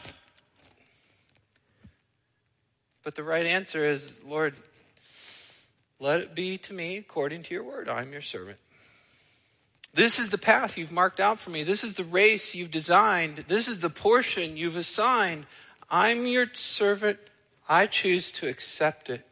But 3.04 3.16
the 3.16 3.24
right 3.24 3.46
answer 3.46 3.86
is, 3.86 4.18
Lord, 4.26 4.56
let 6.00 6.20
it 6.20 6.36
be 6.36 6.58
to 6.60 6.74
me 6.74 6.98
according 6.98 7.44
to 7.44 7.54
your 7.54 7.64
word. 7.64 7.88
I'm 7.88 8.12
your 8.12 8.22
servant. 8.22 8.58
This 9.94 10.18
is 10.18 10.30
the 10.30 10.38
path 10.38 10.78
you've 10.78 10.92
marked 10.92 11.20
out 11.20 11.40
for 11.40 11.52
me. 11.52 11.64
This 11.64 11.84
is 11.84 11.96
the 11.96 12.04
race 12.04 12.56
you've 12.56 12.72
designed. 12.72 13.46
This 13.48 13.68
is 13.68 13.80
the 13.80 13.90
portion 13.90 14.58
you've 14.58 14.76
assigned. 14.76 15.46
I'm 15.90 16.26
your 16.26 16.48
servant. 16.54 17.20
I 17.70 17.86
choose 17.86 18.32
to 18.34 18.48
accept 18.48 19.10
it 19.10 19.26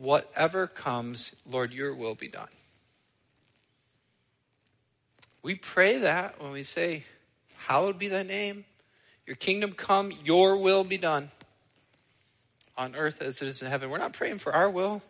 whatever 0.00 0.66
comes, 0.66 1.32
Lord, 1.48 1.72
your 1.72 1.94
will 1.94 2.14
be 2.14 2.28
done. 2.28 2.48
We 5.42 5.54
pray 5.54 5.98
that 5.98 6.42
when 6.42 6.50
we 6.50 6.62
say, 6.62 7.04
Hallowed 7.66 7.98
be 7.98 8.08
thy 8.08 8.22
name, 8.22 8.64
your 9.26 9.36
kingdom 9.36 9.72
come, 9.72 10.12
your 10.24 10.56
will 10.56 10.82
be 10.82 10.96
done 10.96 11.30
on 12.76 12.96
earth 12.96 13.20
as 13.20 13.42
it 13.42 13.48
is 13.48 13.62
in 13.62 13.68
heaven. 13.68 13.90
We're 13.90 13.98
not 13.98 14.14
praying 14.14 14.38
for 14.38 14.52
our 14.54 14.70
will. 14.70 15.02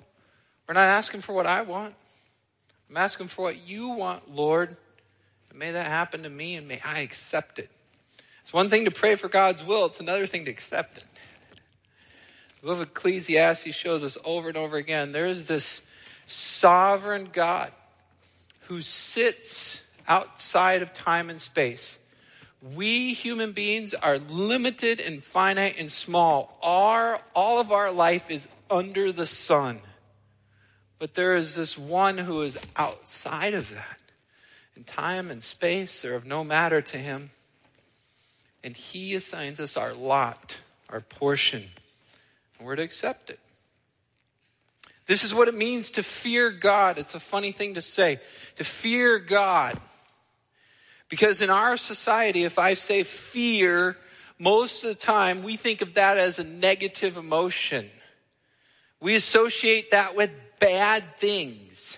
We're 0.67 0.75
not 0.75 0.81
asking 0.81 1.21
for 1.21 1.33
what 1.33 1.47
I 1.47 1.63
want. 1.63 1.95
I'm 2.91 2.97
asking 2.97 3.29
for 3.29 3.43
what 3.43 3.69
you 3.69 3.91
want, 3.91 4.35
Lord. 4.35 4.77
And 5.51 5.59
may 5.59 5.73
that 5.73 5.87
happen 5.87 6.23
to 6.23 6.31
me 6.31 6.55
and 6.55 6.67
may 6.67 6.81
I 6.85 7.01
accept 7.01 7.59
it. 7.59 7.69
It's 8.43 8.53
one 8.53 8.69
thing 8.69 8.87
to 8.87 8.91
pray 8.91 9.17
for 9.17 9.29
God's 9.29 9.65
will, 9.65 9.87
it's 9.87 10.01
another 10.01 10.27
thing 10.27 10.45
to 10.47 10.51
accept 10.51 10.99
it. 10.99 11.05
The 12.61 12.67
book 12.67 12.77
of 12.77 12.83
Ecclesiastes 12.83 13.75
shows 13.75 14.03
us 14.03 14.19
over 14.25 14.49
and 14.49 14.57
over 14.57 14.77
again 14.77 15.13
there 15.13 15.27
is 15.27 15.47
this 15.47 15.83
sovereign 16.27 17.29
God 17.33 17.73
who 18.63 18.81
sits 18.81 19.83
outside 20.07 20.83
of 20.83 20.93
time 20.93 21.31
and 21.31 21.41
space. 21.41 21.99
We 22.75 23.15
human 23.15 23.53
beings 23.53 23.95
are 23.95 24.19
limited 24.19 25.01
and 25.01 25.23
finite 25.23 25.77
and 25.79 25.91
small. 25.91 26.59
Our, 26.63 27.21
all 27.35 27.59
of 27.59 27.73
our 27.73 27.91
life 27.91 28.31
is 28.31 28.49
under 28.71 29.13
the 29.13 29.27
sun. 29.27 29.81
But 30.99 31.15
there 31.15 31.35
is 31.35 31.55
this 31.55 31.79
one 31.79 32.19
who 32.19 32.43
is 32.43 32.59
outside 32.77 33.55
of 33.55 33.71
that. 33.75 34.00
And 34.77 34.87
time 34.87 35.31
and 35.31 35.43
space 35.43 36.05
are 36.05 36.15
of 36.15 36.25
no 36.25 36.45
matter 36.45 36.81
to 36.81 36.99
him. 36.99 37.31
And 38.63 38.77
he 38.77 39.15
assigns 39.15 39.61
us 39.61 39.77
our 39.77 39.93
lot, 39.93 40.59
our 40.89 41.01
portion 41.01 41.71
and 42.61 42.67
we're 42.67 42.77
to 42.77 42.83
accept 42.83 43.31
it. 43.31 43.41
This 45.07 45.25
is 45.25 45.35
what 45.35 45.49
it 45.49 45.55
means 45.55 45.91
to 45.93 46.05
fear 46.05 46.51
God. 46.51 46.99
It's 46.99 47.15
a 47.15 47.21
funny 47.21 47.51
thing 47.51 47.75
to 47.75 47.83
say, 47.83 48.21
to 48.57 48.65
fear 48.65 49.19
God. 49.19 49.81
Because 51.09 51.41
in 51.41 51.51
our 51.51 51.77
society, 51.77 52.45
if 52.45 52.59
I 52.59 52.75
say 52.75 53.03
fear, 53.03 53.97
most 54.39 54.85
of 54.85 54.91
the 54.91 54.95
time 54.95 55.43
we 55.43 55.57
think 55.57 55.81
of 55.81 55.95
that 55.95 56.19
as 56.19 56.39
a 56.39 56.45
negative 56.45 57.17
emotion. 57.17 57.91
We 59.01 59.17
associate 59.17 59.91
that 59.91 60.15
with 60.15 60.31
bad 60.61 61.17
things. 61.17 61.97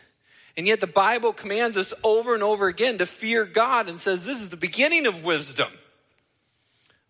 And 0.56 0.66
yet 0.66 0.80
the 0.80 0.86
Bible 0.86 1.32
commands 1.32 1.76
us 1.76 1.94
over 2.04 2.34
and 2.34 2.42
over 2.42 2.68
again 2.68 2.98
to 2.98 3.06
fear 3.06 3.44
God 3.44 3.88
and 3.88 3.98
says 3.98 4.24
this 4.24 4.40
is 4.40 4.50
the 4.50 4.56
beginning 4.56 5.06
of 5.06 5.24
wisdom. 5.24 5.70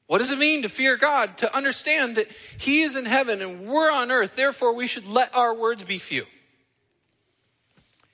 What 0.07 0.19
does 0.19 0.31
it 0.31 0.39
mean 0.39 0.63
to 0.63 0.69
fear 0.69 0.97
God? 0.97 1.39
To 1.39 1.57
understand 1.57 2.17
that 2.17 2.29
He 2.59 2.83
is 2.83 2.97
in 2.97 3.05
heaven 3.05 3.41
and 3.43 3.67
we're 3.67 3.91
on 3.91 4.11
earth, 4.11 4.37
therefore 4.37 4.75
we 4.75 4.87
should 4.87 5.07
let 5.07 5.35
our 5.35 5.55
words 5.55 5.85
be 5.85 5.99
few. 5.99 6.27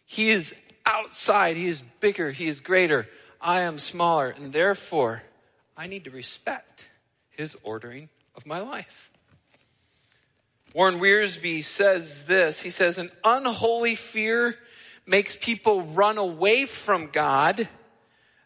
He 0.06 0.30
is 0.30 0.54
outside, 0.86 1.56
He 1.56 1.68
is 1.68 1.82
bigger, 2.00 2.30
He 2.30 2.46
is 2.46 2.60
greater. 2.60 3.08
I 3.40 3.62
am 3.62 3.78
smaller, 3.78 4.28
and 4.30 4.52
therefore 4.52 5.22
I 5.76 5.86
need 5.86 6.04
to 6.04 6.10
respect 6.10 6.88
His 7.30 7.56
ordering 7.62 8.08
of 8.34 8.46
my 8.46 8.60
life. 8.60 9.10
Warren 10.72 10.98
Wiersbe 11.00 11.64
says 11.64 12.24
this 12.24 12.60
He 12.60 12.70
says, 12.70 12.96
An 12.96 13.10
unholy 13.24 13.94
fear 13.94 14.56
makes 15.08 15.36
people 15.36 15.82
run 15.82 16.18
away 16.18 16.64
from 16.64 17.08
God, 17.08 17.68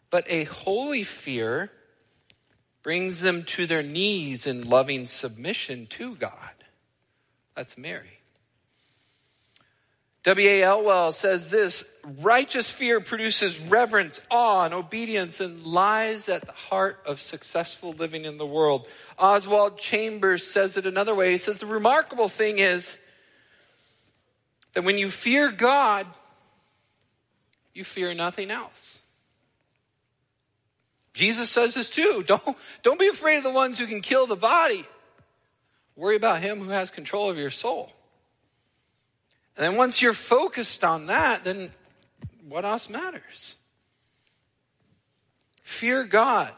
but 0.09 0.25
a 0.29 0.45
holy 0.45 1.03
fear 1.03 1.71
brings 2.83 3.21
them 3.21 3.43
to 3.43 3.65
their 3.65 3.83
knees 3.83 4.45
in 4.45 4.69
loving 4.69 5.07
submission 5.07 5.87
to 5.87 6.15
God. 6.15 6.33
That's 7.55 7.77
Mary. 7.77 8.19
W.A. 10.23 10.63
Elwell 10.63 11.11
says 11.11 11.49
this 11.49 11.83
righteous 12.19 12.69
fear 12.69 13.01
produces 13.01 13.59
reverence, 13.59 14.21
awe, 14.31 14.63
and 14.63 14.73
obedience 14.73 15.41
and 15.41 15.65
lies 15.65 16.29
at 16.29 16.45
the 16.45 16.53
heart 16.53 17.01
of 17.05 17.19
successful 17.19 17.91
living 17.91 18.23
in 18.23 18.37
the 18.37 18.45
world. 18.45 18.87
Oswald 19.19 19.77
Chambers 19.77 20.45
says 20.45 20.77
it 20.77 20.85
another 20.85 21.13
way. 21.13 21.31
He 21.31 21.37
says 21.37 21.57
the 21.57 21.65
remarkable 21.65 22.29
thing 22.29 22.59
is 22.59 22.97
that 24.73 24.85
when 24.85 24.97
you 24.97 25.09
fear 25.09 25.51
God, 25.51 26.07
you 27.73 27.83
fear 27.83 28.13
nothing 28.13 28.51
else. 28.51 29.03
Jesus 31.13 31.49
says 31.49 31.73
this 31.73 31.89
too. 31.89 32.23
Don't, 32.27 32.57
don't 32.81 32.99
be 32.99 33.07
afraid 33.07 33.37
of 33.37 33.43
the 33.43 33.51
ones 33.51 33.77
who 33.77 33.85
can 33.85 34.01
kill 34.01 34.25
the 34.25 34.35
body. 34.35 34.85
Worry 35.95 36.15
about 36.15 36.41
him 36.41 36.59
who 36.59 36.69
has 36.69 36.89
control 36.89 37.29
of 37.29 37.37
your 37.37 37.51
soul. 37.51 37.91
And 39.55 39.63
then 39.63 39.77
once 39.77 40.01
you're 40.01 40.13
focused 40.13 40.83
on 40.83 41.07
that, 41.07 41.43
then 41.43 41.69
what 42.47 42.65
else 42.65 42.89
matters? 42.89 43.55
Fear 45.61 46.05
God 46.05 46.51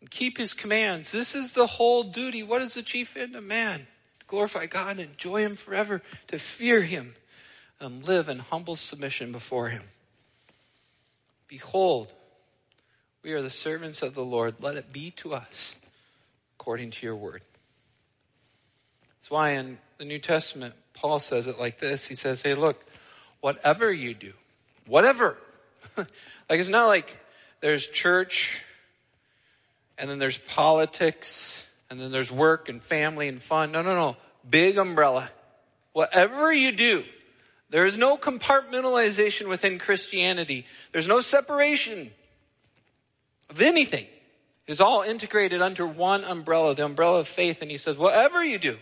and 0.00 0.10
keep 0.10 0.36
his 0.36 0.52
commands. 0.52 1.12
This 1.12 1.36
is 1.36 1.52
the 1.52 1.66
whole 1.66 2.02
duty. 2.02 2.42
What 2.42 2.62
is 2.62 2.74
the 2.74 2.82
chief 2.82 3.16
end 3.16 3.36
of 3.36 3.44
man? 3.44 3.86
To 4.20 4.26
glorify 4.26 4.66
God 4.66 4.98
and 4.98 5.00
enjoy 5.00 5.42
him 5.42 5.54
forever, 5.54 6.02
to 6.28 6.38
fear 6.38 6.82
him 6.82 7.14
and 7.80 8.06
live 8.06 8.28
in 8.28 8.38
humble 8.38 8.76
submission 8.76 9.32
before 9.32 9.68
him. 9.68 9.82
Behold, 11.48 12.12
we 13.22 13.32
are 13.32 13.42
the 13.42 13.50
servants 13.50 14.02
of 14.02 14.14
the 14.14 14.24
Lord. 14.24 14.56
Let 14.60 14.76
it 14.76 14.92
be 14.92 15.10
to 15.12 15.34
us 15.34 15.74
according 16.58 16.90
to 16.92 17.06
your 17.06 17.16
word. 17.16 17.42
That's 19.18 19.30
why 19.30 19.50
in 19.50 19.78
the 19.98 20.04
New 20.04 20.18
Testament, 20.18 20.74
Paul 20.94 21.18
says 21.18 21.46
it 21.46 21.58
like 21.58 21.78
this. 21.78 22.06
He 22.06 22.14
says, 22.14 22.42
Hey, 22.42 22.54
look, 22.54 22.84
whatever 23.40 23.92
you 23.92 24.14
do, 24.14 24.32
whatever. 24.86 25.36
like 25.96 26.08
it's 26.50 26.68
not 26.68 26.86
like 26.86 27.16
there's 27.60 27.86
church 27.86 28.62
and 29.98 30.08
then 30.08 30.18
there's 30.18 30.38
politics 30.38 31.66
and 31.90 32.00
then 32.00 32.12
there's 32.12 32.30
work 32.30 32.68
and 32.68 32.82
family 32.82 33.28
and 33.28 33.42
fun. 33.42 33.72
No, 33.72 33.82
no, 33.82 33.94
no. 33.94 34.16
Big 34.48 34.78
umbrella. 34.78 35.30
Whatever 35.92 36.52
you 36.52 36.72
do, 36.72 37.04
there 37.70 37.86
is 37.86 37.96
no 37.96 38.16
compartmentalization 38.16 39.48
within 39.48 39.78
Christianity. 39.78 40.66
There's 40.92 41.06
no 41.06 41.20
separation 41.20 42.10
of 43.48 43.60
anything. 43.60 44.06
It 44.66 44.72
is 44.72 44.80
all 44.80 45.02
integrated 45.02 45.62
under 45.62 45.86
one 45.86 46.24
umbrella, 46.24 46.74
the 46.74 46.84
umbrella 46.84 47.20
of 47.20 47.28
faith. 47.28 47.62
And 47.62 47.70
he 47.70 47.78
says, 47.78 47.96
whatever 47.96 48.44
you 48.44 48.58
do, 48.58 48.76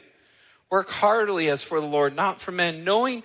work 0.70 0.88
heartily 0.88 1.48
as 1.48 1.62
for 1.62 1.80
the 1.80 1.86
Lord, 1.86 2.16
not 2.16 2.40
for 2.40 2.50
men, 2.50 2.84
knowing 2.84 3.22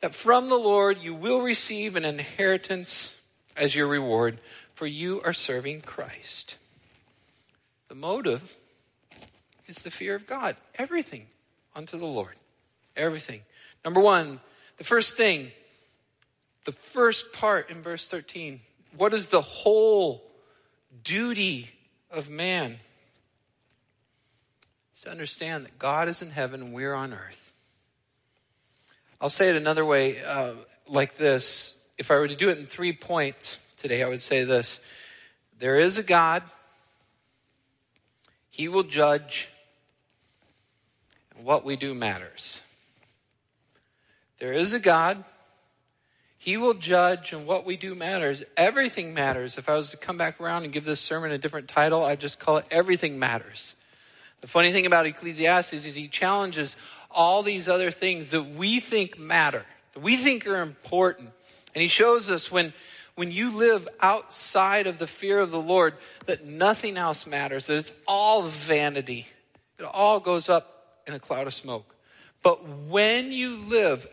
that 0.00 0.14
from 0.14 0.48
the 0.48 0.58
Lord 0.58 0.98
you 1.02 1.14
will 1.14 1.42
receive 1.42 1.94
an 1.94 2.04
inheritance 2.04 3.16
as 3.56 3.76
your 3.76 3.86
reward, 3.86 4.38
for 4.74 4.86
you 4.86 5.20
are 5.24 5.32
serving 5.32 5.82
Christ. 5.82 6.56
The 7.88 7.94
motive 7.94 8.56
is 9.66 9.82
the 9.82 9.90
fear 9.90 10.14
of 10.14 10.26
God. 10.26 10.56
Everything 10.76 11.26
unto 11.76 11.98
the 11.98 12.06
Lord. 12.06 12.34
Everything. 12.96 13.42
Number 13.84 14.00
one, 14.00 14.40
the 14.82 14.88
first 14.88 15.16
thing, 15.16 15.52
the 16.64 16.72
first 16.72 17.32
part 17.32 17.70
in 17.70 17.82
verse 17.82 18.08
13. 18.08 18.58
What 18.96 19.14
is 19.14 19.28
the 19.28 19.40
whole 19.40 20.28
duty 21.04 21.70
of 22.10 22.28
man? 22.28 22.80
It's 24.90 25.02
to 25.02 25.10
understand 25.12 25.66
that 25.66 25.78
God 25.78 26.08
is 26.08 26.20
in 26.20 26.30
heaven 26.30 26.60
and 26.60 26.74
we're 26.74 26.94
on 26.94 27.12
earth. 27.12 27.52
I'll 29.20 29.30
say 29.30 29.50
it 29.50 29.54
another 29.54 29.84
way, 29.84 30.20
uh, 30.20 30.54
like 30.88 31.16
this. 31.16 31.76
If 31.96 32.10
I 32.10 32.16
were 32.16 32.26
to 32.26 32.34
do 32.34 32.48
it 32.48 32.58
in 32.58 32.66
three 32.66 32.92
points 32.92 33.60
today, 33.76 34.02
I 34.02 34.08
would 34.08 34.20
say 34.20 34.42
this 34.42 34.80
There 35.60 35.78
is 35.78 35.96
a 35.96 36.02
God, 36.02 36.42
He 38.50 38.66
will 38.66 38.82
judge, 38.82 39.48
and 41.36 41.44
what 41.44 41.64
we 41.64 41.76
do 41.76 41.94
matters. 41.94 42.62
There 44.42 44.52
is 44.52 44.72
a 44.72 44.80
God. 44.80 45.22
He 46.36 46.56
will 46.56 46.74
judge, 46.74 47.32
and 47.32 47.46
what 47.46 47.64
we 47.64 47.76
do 47.76 47.94
matters. 47.94 48.42
Everything 48.56 49.14
matters. 49.14 49.56
If 49.56 49.68
I 49.68 49.76
was 49.76 49.90
to 49.90 49.96
come 49.96 50.18
back 50.18 50.40
around 50.40 50.64
and 50.64 50.72
give 50.72 50.84
this 50.84 50.98
sermon 50.98 51.30
a 51.30 51.38
different 51.38 51.68
title, 51.68 52.04
I'd 52.04 52.18
just 52.18 52.40
call 52.40 52.56
it 52.56 52.64
Everything 52.68 53.20
Matters. 53.20 53.76
The 54.40 54.48
funny 54.48 54.72
thing 54.72 54.84
about 54.84 55.06
Ecclesiastes 55.06 55.86
is 55.86 55.94
he 55.94 56.08
challenges 56.08 56.76
all 57.08 57.44
these 57.44 57.68
other 57.68 57.92
things 57.92 58.30
that 58.30 58.42
we 58.42 58.80
think 58.80 59.16
matter, 59.16 59.64
that 59.94 60.00
we 60.00 60.16
think 60.16 60.44
are 60.48 60.60
important. 60.60 61.30
And 61.72 61.80
he 61.80 61.86
shows 61.86 62.28
us 62.28 62.50
when, 62.50 62.72
when 63.14 63.30
you 63.30 63.52
live 63.52 63.88
outside 64.00 64.88
of 64.88 64.98
the 64.98 65.06
fear 65.06 65.38
of 65.38 65.52
the 65.52 65.62
Lord, 65.62 65.94
that 66.26 66.44
nothing 66.44 66.96
else 66.96 67.28
matters, 67.28 67.68
that 67.68 67.76
it's 67.76 67.92
all 68.08 68.42
vanity. 68.42 69.28
It 69.78 69.84
all 69.84 70.18
goes 70.18 70.48
up 70.48 70.98
in 71.06 71.14
a 71.14 71.20
cloud 71.20 71.46
of 71.46 71.54
smoke. 71.54 71.94
But 72.42 72.66
when 72.66 73.30
you 73.30 73.58
live 73.68 74.08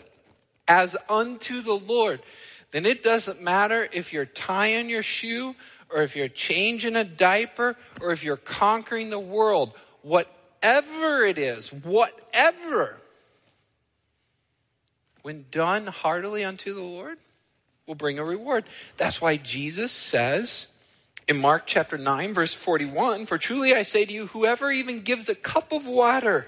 as 0.70 0.96
unto 1.10 1.62
the 1.62 1.74
Lord, 1.74 2.22
then 2.72 2.86
it 2.86 3.04
doesn't 3.04 3.42
matter 3.42 3.90
if 3.92 4.14
you're 4.14 4.26
tying 4.26 4.90
your 4.90 5.04
shoe 5.04 5.56
or 5.90 6.04
if 6.04 6.16
you're 6.16 6.28
changing 6.28 6.96
a 6.96 7.04
diaper 7.04 7.76
or 8.00 8.12
if 8.12 8.24
you're 8.24 8.38
conquering 8.38 9.10
the 9.10 9.20
world. 9.20 9.74
Whatever 10.04 11.26
it 11.26 11.40
is, 11.40 11.74
whatever, 11.74 12.98
when 15.24 15.46
done 15.50 15.88
heartily 15.88 16.44
unto 16.44 16.76
the 16.76 16.82
Lord, 16.82 17.18
will 17.88 17.96
bring 17.96 18.20
a 18.20 18.24
reward. 18.24 18.66
That's 18.98 19.20
why 19.20 19.38
Jesus 19.38 19.92
says 19.92 20.68
in 21.28 21.42
Mark 21.42 21.64
chapter 21.66 21.98
9, 21.98 22.36
verse 22.36 22.54
41 22.54 23.26
For 23.26 23.40
truly 23.40 23.74
I 23.74 23.82
say 23.82 24.06
to 24.06 24.14
you, 24.14 24.28
whoever 24.28 24.72
even 24.72 25.02
gives 25.02 25.28
a 25.28 25.36
cup 25.36 25.72
of 25.72 25.88
water 25.88 26.46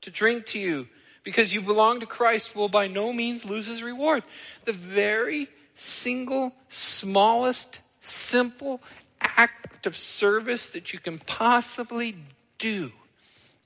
to 0.00 0.10
drink 0.10 0.46
to 0.46 0.58
you, 0.58 0.88
because 1.26 1.52
you 1.52 1.60
belong 1.60 1.98
to 1.98 2.06
Christ 2.06 2.54
will 2.54 2.68
by 2.68 2.86
no 2.86 3.12
means 3.12 3.44
lose 3.44 3.66
his 3.66 3.82
reward. 3.82 4.22
The 4.64 4.72
very 4.72 5.48
single, 5.74 6.52
smallest, 6.68 7.80
simple 8.00 8.80
act 9.20 9.86
of 9.86 9.96
service 9.96 10.70
that 10.70 10.92
you 10.92 11.00
can 11.00 11.18
possibly 11.18 12.16
do, 12.58 12.92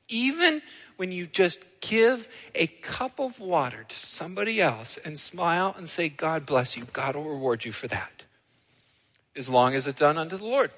even 0.08 0.62
when 0.96 1.12
you 1.12 1.26
just 1.26 1.58
give 1.82 2.26
a 2.54 2.66
cup 2.66 3.20
of 3.20 3.38
water 3.38 3.84
to 3.86 3.98
somebody 3.98 4.58
else 4.58 4.98
and 5.04 5.20
smile 5.20 5.74
and 5.76 5.86
say, 5.86 6.08
God 6.08 6.46
bless 6.46 6.78
you, 6.78 6.86
God 6.94 7.14
will 7.14 7.24
reward 7.24 7.66
you 7.66 7.72
for 7.72 7.88
that, 7.88 8.24
as 9.36 9.50
long 9.50 9.74
as 9.74 9.86
it's 9.86 10.00
done 10.00 10.16
unto 10.16 10.38
the 10.38 10.46
Lord. 10.46 10.70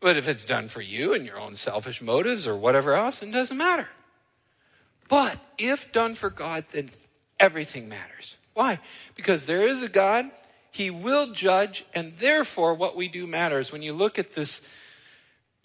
But 0.00 0.16
if 0.16 0.26
it's 0.26 0.46
done 0.46 0.68
for 0.68 0.80
you 0.80 1.12
and 1.12 1.26
your 1.26 1.38
own 1.38 1.54
selfish 1.54 2.00
motives 2.00 2.46
or 2.46 2.56
whatever 2.56 2.94
else, 2.94 3.20
it 3.20 3.30
doesn't 3.30 3.58
matter. 3.58 3.90
But 5.08 5.38
if 5.58 5.92
done 5.92 6.14
for 6.14 6.30
God, 6.30 6.64
then 6.72 6.90
everything 7.38 7.88
matters. 7.88 8.36
Why? 8.54 8.80
Because 9.14 9.46
there 9.46 9.66
is 9.66 9.82
a 9.82 9.88
God, 9.88 10.30
He 10.70 10.90
will 10.90 11.32
judge, 11.32 11.84
and 11.94 12.16
therefore 12.18 12.74
what 12.74 12.96
we 12.96 13.08
do 13.08 13.26
matters. 13.26 13.72
When 13.72 13.82
you 13.82 13.92
look 13.92 14.18
at 14.18 14.32
this 14.32 14.62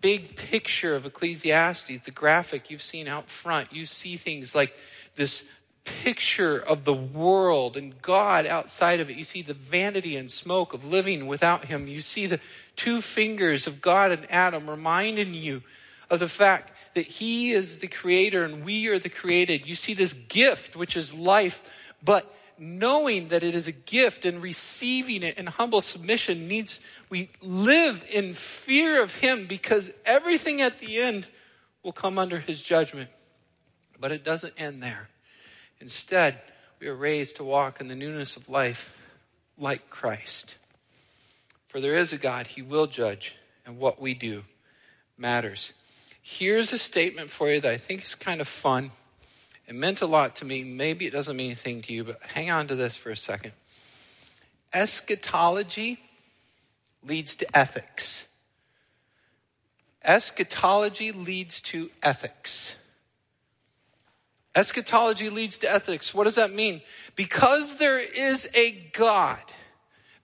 big 0.02 0.36
picture 0.36 0.96
of 0.96 1.06
Ecclesiastes, 1.06 2.00
the 2.04 2.12
graphic 2.12 2.70
you've 2.70 2.82
seen 2.82 3.08
out 3.08 3.30
front, 3.30 3.74
you 3.74 3.86
see 3.86 4.18
things 4.18 4.56
like 4.56 4.74
this 5.16 5.44
picture 5.84 6.58
of 6.58 6.86
the 6.86 6.94
world 6.94 7.76
and 7.76 8.02
God 8.02 8.46
outside 8.46 9.00
of 9.00 9.10
it. 9.10 9.18
You 9.18 9.24
see 9.24 9.42
the 9.42 9.54
vanity 9.54 10.16
and 10.16 10.32
smoke 10.32 10.74
of 10.74 10.86
living 10.86 11.28
without 11.28 11.66
Him. 11.66 11.88
You 11.88 12.02
see 12.02 12.26
the 12.26 12.40
two 12.76 13.02
fingers 13.02 13.68
of 13.68 13.82
God 13.82 14.12
and 14.12 14.30
Adam 14.32 14.70
reminding 14.70 15.34
you 15.34 15.64
of 16.10 16.20
the 16.20 16.30
fact 16.30 16.72
that 16.96 17.06
He 17.06 17.52
is 17.52 17.78
the 17.78 17.88
creator 17.88 18.44
and 18.44 18.64
we 18.64 18.88
are 18.88 19.00
the 19.00 19.10
created. 19.10 19.68
You 19.68 19.76
see 19.76 19.94
this 19.94 20.14
gift, 20.14 20.76
which 20.76 20.96
is 20.98 21.14
life, 21.14 21.62
but 22.04 22.34
knowing 22.58 23.30
that 23.30 23.44
it 23.44 23.56
is 23.56 23.68
a 23.68 23.72
gift 23.72 24.26
and 24.26 24.42
receiving 24.42 25.24
it 25.24 25.38
in 25.38 25.48
humble 25.48 25.82
submission 25.82 26.48
needs, 26.48 26.82
we 27.10 27.30
live 27.42 28.04
in 28.12 28.34
fear 28.34 29.02
of 29.02 29.16
Him 29.16 29.46
because 29.48 29.92
everything 30.06 30.62
at 30.62 30.80
the 30.80 30.98
end 30.98 31.28
will 31.84 31.94
come 31.94 32.20
under 32.20 32.40
His 32.40 32.62
judgment. 32.62 33.10
But 34.00 34.12
it 34.12 34.24
doesn't 34.24 34.54
end 34.58 34.84
there. 34.84 35.10
Instead, 35.80 36.42
we 36.80 36.88
are 36.88 36.96
raised 36.96 37.38
to 37.38 37.44
walk 37.44 37.82
in 37.82 37.88
the 37.88 37.96
newness 37.96 38.36
of 38.36 38.50
life 38.50 38.96
like 39.58 39.90
Christ. 39.90 40.58
For 41.68 41.80
there 41.80 41.96
is 41.96 42.12
a 42.12 42.18
God, 42.18 42.48
He 42.48 42.62
will 42.62 42.88
judge, 42.88 43.36
and 43.66 43.78
what 43.78 44.02
we 44.02 44.14
do 44.14 44.44
matters. 45.18 45.74
Here's 46.32 46.72
a 46.72 46.78
statement 46.78 47.32
for 47.32 47.50
you 47.50 47.60
that 47.60 47.72
I 47.72 47.78
think 47.78 48.04
is 48.04 48.14
kind 48.14 48.40
of 48.40 48.48
fun. 48.48 48.92
It 49.68 49.74
meant 49.74 50.02
a 50.02 50.06
lot 50.06 50.36
to 50.38 50.46
me. 50.46 50.64
Maybe 50.64 51.08
it 51.08 51.12
doesn't 51.12 51.36
mean 51.36 51.48
anything 51.48 51.82
to 51.82 51.92
you, 51.92 52.04
but 52.04 52.20
hang 52.22 52.52
on 52.52 52.68
to 52.68 52.76
this 52.76 52.96
for 52.96 53.10
a 53.10 53.18
second. 53.18 53.54
Eschatology 54.72 56.00
leads 57.04 57.34
to 57.34 57.58
ethics. 57.58 58.28
Eschatology 60.04 61.12
leads 61.12 61.62
to 61.62 61.90
ethics. 62.04 62.78
Eschatology 64.54 65.32
leads 65.32 65.58
to 65.58 65.70
ethics. 65.70 66.14
What 66.14 66.26
does 66.26 66.36
that 66.36 66.54
mean? 66.54 66.84
Because 67.16 67.78
there 67.78 67.98
is 68.00 68.48
a 68.54 68.72
God 68.94 69.42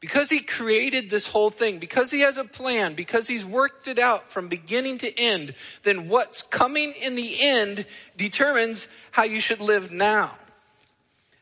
because 0.06 0.30
he 0.30 0.40
created 0.40 1.10
this 1.10 1.26
whole 1.26 1.50
thing, 1.50 1.80
because 1.80 2.12
he 2.12 2.20
has 2.20 2.38
a 2.38 2.46
plan, 2.46 2.94
because 2.94 3.28
he's 3.28 3.44
worked 3.44 3.88
it 3.88 3.98
out 3.98 4.30
from 4.30 4.48
beginning 4.48 5.00
to 5.00 5.20
end, 5.20 5.56
then 5.82 6.08
what's 6.10 6.44
coming 6.44 6.94
in 7.02 7.16
the 7.16 7.42
end 7.42 7.88
determines 8.16 8.88
how 9.10 9.24
you 9.24 9.40
should 9.40 9.60
live 9.60 9.92
now. 9.92 10.38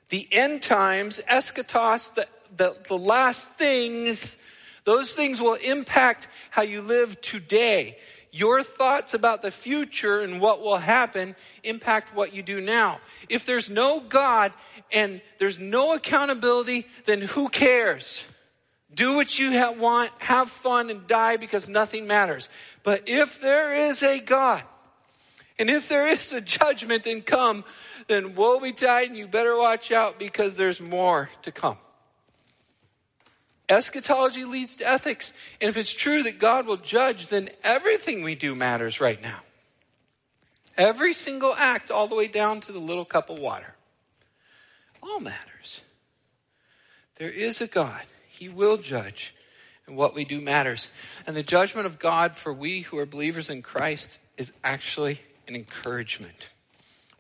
The 0.08 0.26
end 0.32 0.62
times, 0.62 1.19
eschatos, 1.30 2.13
the, 2.13 2.26
the, 2.56 2.78
the 2.88 2.97
last 2.97 3.52
things, 3.56 4.38
Those 4.86 5.13
things 5.13 5.39
will 5.39 5.56
impact 5.56 6.28
how 6.49 6.63
you 6.63 6.82
live 6.82 7.19
today. 7.21 7.97
Your 8.32 8.63
thoughts 8.63 9.13
about 9.13 9.41
the 9.41 9.52
future 9.52 10.21
and 10.21 10.41
what 10.41 10.62
will 10.62 10.78
happen 10.78 11.36
impact 11.63 12.15
what 12.15 12.34
you 12.34 12.41
do 12.41 12.60
now. 12.60 12.99
If 13.30 13.45
there's 13.45 13.69
no 13.69 13.99
God 13.99 14.52
and 14.91 15.21
there's 15.38 15.60
no 15.60 15.93
accountability, 15.93 16.88
then 17.06 17.21
who 17.21 17.49
cares? 17.49 18.26
Do 18.93 19.15
what 19.15 19.39
you 19.39 19.51
want, 19.77 20.12
have 20.19 20.49
fun, 20.49 20.89
and 20.89 21.08
die 21.08 21.38
because 21.38 21.67
nothing 21.67 22.08
matters. 22.08 22.49
But 22.84 23.03
if 23.08 23.41
there 23.41 23.89
is 23.89 24.03
a 24.03 24.19
God, 24.19 24.63
and 25.58 25.69
if 25.69 25.89
there 25.89 26.08
is 26.08 26.34
a 26.34 26.41
judgment 26.41 27.06
and 27.06 27.25
come, 27.25 27.63
then 28.08 28.36
woe 28.36 28.60
betide, 28.60 29.08
and 29.08 29.17
you 29.17 29.27
better 29.27 29.58
watch 29.58 29.91
out 29.91 30.19
because 30.19 30.56
there's 30.56 30.82
more 30.82 31.29
to 31.43 31.51
come. 31.51 31.77
Eschatology 33.69 34.45
leads 34.45 34.75
to 34.77 34.88
ethics. 34.88 35.34
And 35.62 35.69
if 35.69 35.77
it's 35.77 35.93
true 35.93 36.23
that 36.23 36.38
God 36.38 36.65
will 36.67 36.77
judge, 36.77 37.27
then 37.27 37.49
everything 37.63 38.21
we 38.21 38.36
do 38.36 38.56
matters 38.56 38.99
right 38.99 39.21
now. 39.21 39.39
Every 40.77 41.13
single 41.13 41.53
act, 41.56 41.91
all 41.91 42.08
the 42.08 42.15
way 42.15 42.27
down 42.27 42.60
to 42.62 42.71
the 42.71 42.79
little 42.79 43.06
cup 43.06 43.29
of 43.29 43.39
water, 43.39 43.75
all 45.01 45.19
matters. 45.19 45.82
There 47.15 47.29
is 47.29 47.62
a 47.62 47.67
God. 47.67 48.01
He 48.34 48.50
will 48.50 48.78
judge, 48.78 49.36
and 49.86 49.96
what 49.96 50.15
we 50.15 50.26
do 50.26 50.41
matters. 50.41 50.89
And 51.28 51.36
the 51.36 51.43
judgment 51.43 51.86
of 51.86 52.00
God 52.00 52.36
for 52.36 52.52
we 52.52 52.82
who 52.82 52.98
are 52.98 53.06
believers 53.06 53.48
in 53.48 53.62
Christ 53.62 54.17
is 54.38 54.52
actually 54.63 55.22
an 55.48 55.54
encouragement. 55.56 56.50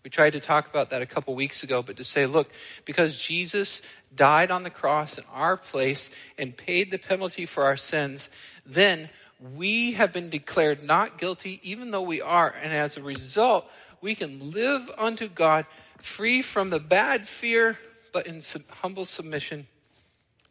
We 0.03 0.09
tried 0.09 0.31
to 0.31 0.39
talk 0.39 0.67
about 0.67 0.89
that 0.89 1.03
a 1.03 1.05
couple 1.05 1.35
weeks 1.35 1.61
ago, 1.61 1.83
but 1.83 1.97
to 1.97 2.03
say, 2.03 2.25
look, 2.25 2.49
because 2.83 3.21
Jesus 3.21 3.83
died 4.15 4.49
on 4.49 4.63
the 4.63 4.71
cross 4.71 5.19
in 5.19 5.23
our 5.31 5.55
place 5.55 6.09
and 6.35 6.57
paid 6.57 6.89
the 6.89 6.97
penalty 6.97 7.45
for 7.45 7.63
our 7.63 7.77
sins, 7.77 8.31
then 8.65 9.11
we 9.55 9.91
have 9.91 10.11
been 10.13 10.31
declared 10.31 10.83
not 10.83 11.19
guilty, 11.19 11.59
even 11.61 11.91
though 11.91 12.01
we 12.01 12.23
are. 12.23 12.55
And 12.63 12.73
as 12.73 12.97
a 12.97 13.03
result, 13.03 13.69
we 14.01 14.15
can 14.15 14.51
live 14.51 14.89
unto 14.97 15.27
God 15.27 15.67
free 15.99 16.41
from 16.41 16.71
the 16.71 16.79
bad 16.79 17.27
fear, 17.27 17.77
but 18.11 18.25
in 18.25 18.41
humble 18.81 19.05
submission 19.05 19.67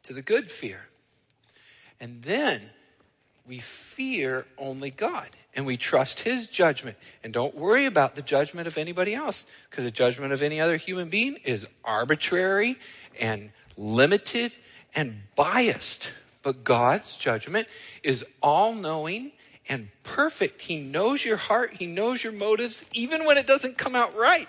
to 0.05 0.13
the 0.13 0.23
good 0.23 0.51
fear. 0.51 0.87
And 2.01 2.23
then 2.23 2.71
we 3.47 3.61
fear 3.61 4.47
only 4.59 4.91
God 4.91 5.29
and 5.55 5.67
we 5.67 5.77
trust 5.77 6.21
his 6.21 6.47
judgment 6.47 6.97
and 7.23 7.33
don't 7.33 7.55
worry 7.55 7.87
about 7.87 8.15
the 8.15 8.23
judgment 8.23 8.67
of 8.67 8.79
anybody 8.79 9.15
else 9.15 9.45
because 9.69 9.85
the 9.85 9.91
judgment 9.91 10.33
of 10.33 10.43
any 10.43 10.61
other 10.61 10.77
human 10.77 11.09
being 11.09 11.37
is 11.45 11.67
arbitrary 11.85 12.79
and 13.21 13.51
limited 13.77 14.55
and 14.95 15.23
biased. 15.37 16.13
But 16.43 16.65
God's 16.65 17.17
judgment 17.17 17.69
is 18.03 18.25
all 18.43 18.75
knowing 18.75 19.33
and 19.69 19.89
perfect. 20.03 20.63
He 20.63 20.81
knows 20.81 21.25
your 21.25 21.37
heart, 21.37 21.75
He 21.75 21.87
knows 21.87 22.23
your 22.23 22.33
motives, 22.33 22.85
even 22.93 23.25
when 23.25 23.39
it 23.39 23.47
doesn't 23.47 23.79
come 23.79 23.95
out 23.95 24.17
right. 24.17 24.49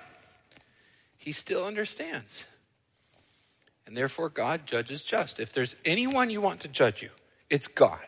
He 1.18 1.32
still 1.32 1.66
understands. 1.66 2.46
And 3.86 3.98
therefore, 3.98 4.30
God 4.30 4.66
judges 4.66 5.04
just. 5.04 5.40
If 5.40 5.54
there's 5.54 5.76
anyone 5.84 6.30
you 6.30 6.42
want 6.42 6.62
to 6.62 6.68
judge 6.68 7.02
you, 7.02 7.10
it's 7.50 7.68
God. 7.68 8.00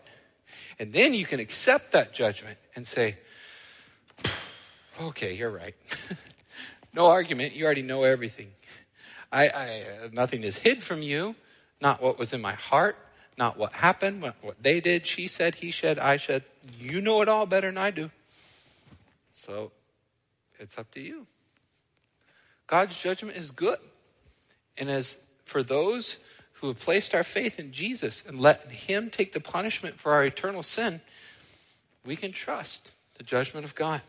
And 0.79 0.93
then 0.93 1.13
you 1.13 1.25
can 1.25 1.39
accept 1.39 1.91
that 1.91 2.13
judgment 2.13 2.57
and 2.75 2.87
say, 2.87 3.17
okay, 5.01 5.33
you're 5.33 5.51
right. 5.51 5.75
no 6.93 7.07
argument. 7.07 7.55
You 7.55 7.65
already 7.65 7.81
know 7.81 8.03
everything. 8.03 8.51
I, 9.31 9.49
I, 9.49 9.83
nothing 10.11 10.43
is 10.43 10.57
hid 10.57 10.81
from 10.81 11.01
you. 11.01 11.35
Not 11.81 12.01
what 12.01 12.17
was 12.17 12.33
in 12.33 12.41
my 12.41 12.53
heart, 12.53 12.97
not 13.37 13.57
what 13.57 13.73
happened, 13.73 14.21
what, 14.21 14.35
what 14.41 14.63
they 14.63 14.79
did, 14.79 15.05
she 15.05 15.27
said, 15.27 15.55
he 15.55 15.71
said, 15.71 15.99
I 15.99 16.17
said. 16.17 16.43
You 16.79 17.01
know 17.01 17.21
it 17.21 17.27
all 17.27 17.45
better 17.45 17.67
than 17.67 17.77
I 17.77 17.91
do. 17.91 18.09
So 19.33 19.71
it's 20.59 20.77
up 20.77 20.89
to 20.91 21.01
you. 21.01 21.27
God's 22.67 22.97
judgment 22.99 23.37
is 23.37 23.51
good. 23.51 23.77
And 24.77 24.89
as 24.89 25.17
for 25.45 25.63
those 25.63 26.17
who 26.53 26.67
have 26.67 26.79
placed 26.79 27.13
our 27.13 27.23
faith 27.23 27.59
in 27.59 27.71
Jesus 27.71 28.23
and 28.27 28.39
let 28.39 28.63
Him 28.71 29.09
take 29.09 29.33
the 29.33 29.39
punishment 29.39 29.99
for 29.99 30.13
our 30.13 30.25
eternal 30.25 30.63
sin, 30.63 31.01
we 32.05 32.15
can 32.15 32.31
trust 32.31 32.91
the 33.17 33.23
judgment 33.23 33.65
of 33.65 33.75
God. 33.75 34.01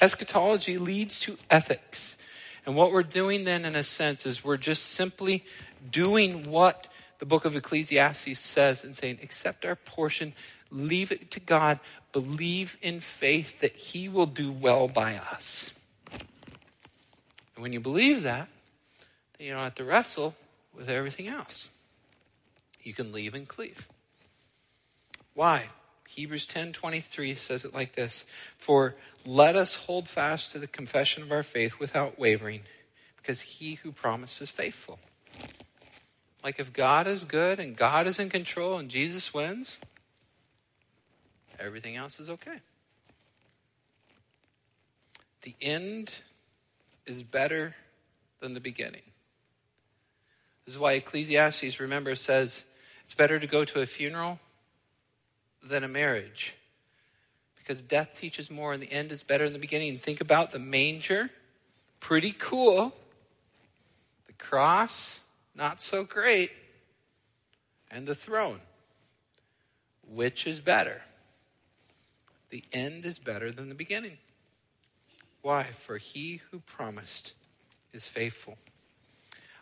Eschatology 0.00 0.78
leads 0.78 1.20
to 1.20 1.36
ethics. 1.50 2.16
And 2.66 2.76
what 2.76 2.92
we're 2.92 3.02
doing 3.02 3.44
then, 3.44 3.64
in 3.64 3.74
a 3.74 3.82
sense, 3.82 4.26
is 4.26 4.44
we're 4.44 4.56
just 4.56 4.86
simply 4.86 5.44
doing 5.90 6.50
what 6.50 6.86
the 7.18 7.26
book 7.26 7.44
of 7.44 7.56
Ecclesiastes 7.56 8.38
says 8.38 8.84
and 8.84 8.96
saying, 8.96 9.18
accept 9.22 9.64
our 9.64 9.76
portion, 9.76 10.32
leave 10.70 11.12
it 11.12 11.30
to 11.32 11.40
God, 11.40 11.80
believe 12.12 12.76
in 12.82 13.00
faith 13.00 13.60
that 13.60 13.76
He 13.76 14.08
will 14.08 14.26
do 14.26 14.50
well 14.50 14.88
by 14.88 15.16
us. 15.16 15.72
And 17.54 17.62
when 17.62 17.72
you 17.72 17.80
believe 17.80 18.22
that, 18.22 18.48
then 19.38 19.46
you 19.46 19.52
don't 19.52 19.62
have 19.62 19.74
to 19.76 19.84
wrestle 19.84 20.34
with 20.74 20.88
everything 20.88 21.28
else. 21.28 21.70
You 22.82 22.94
can 22.94 23.12
leave 23.12 23.34
and 23.34 23.46
cleave. 23.46 23.88
Why? 25.34 25.70
Hebrews 26.08 26.46
10:23 26.46 27.34
says 27.34 27.64
it 27.64 27.72
like 27.72 27.94
this, 27.94 28.26
"For 28.58 28.96
let 29.24 29.54
us 29.54 29.74
hold 29.74 30.08
fast 30.08 30.52
to 30.52 30.58
the 30.58 30.66
confession 30.66 31.22
of 31.22 31.30
our 31.30 31.42
faith 31.42 31.78
without 31.78 32.18
wavering, 32.18 32.66
because 33.16 33.42
he 33.42 33.74
who 33.76 33.92
promised 33.92 34.40
is 34.42 34.50
faithful." 34.50 34.98
Like 36.42 36.58
if 36.58 36.72
God 36.72 37.06
is 37.06 37.24
good 37.24 37.60
and 37.60 37.76
God 37.76 38.06
is 38.06 38.18
in 38.18 38.30
control 38.30 38.78
and 38.78 38.90
Jesus 38.90 39.32
wins, 39.34 39.78
everything 41.58 41.96
else 41.96 42.18
is 42.18 42.30
okay. 42.30 42.60
The 45.42 45.54
end 45.60 46.22
is 47.06 47.22
better 47.22 47.76
than 48.40 48.54
the 48.54 48.60
beginning. 48.60 49.09
This 50.70 50.76
is 50.76 50.80
why 50.80 50.92
Ecclesiastes, 50.92 51.80
remember, 51.80 52.14
says 52.14 52.62
it's 53.02 53.12
better 53.12 53.40
to 53.40 53.46
go 53.48 53.64
to 53.64 53.80
a 53.80 53.86
funeral 53.86 54.38
than 55.64 55.82
a 55.82 55.88
marriage. 55.88 56.54
Because 57.56 57.82
death 57.82 58.10
teaches 58.14 58.52
more 58.52 58.72
and 58.72 58.80
the 58.80 58.92
end 58.92 59.10
is 59.10 59.24
better 59.24 59.46
than 59.46 59.54
the 59.54 59.58
beginning. 59.58 59.98
Think 59.98 60.20
about 60.20 60.52
the 60.52 60.60
manger. 60.60 61.28
Pretty 61.98 62.30
cool. 62.38 62.94
The 64.28 64.32
cross, 64.34 65.18
not 65.56 65.82
so 65.82 66.04
great. 66.04 66.52
And 67.90 68.06
the 68.06 68.14
throne. 68.14 68.60
Which 70.08 70.46
is 70.46 70.60
better? 70.60 71.02
The 72.50 72.62
end 72.72 73.06
is 73.06 73.18
better 73.18 73.50
than 73.50 73.70
the 73.70 73.74
beginning. 73.74 74.18
Why? 75.42 75.64
For 75.64 75.98
he 75.98 76.42
who 76.52 76.60
promised 76.60 77.32
is 77.92 78.06
faithful. 78.06 78.56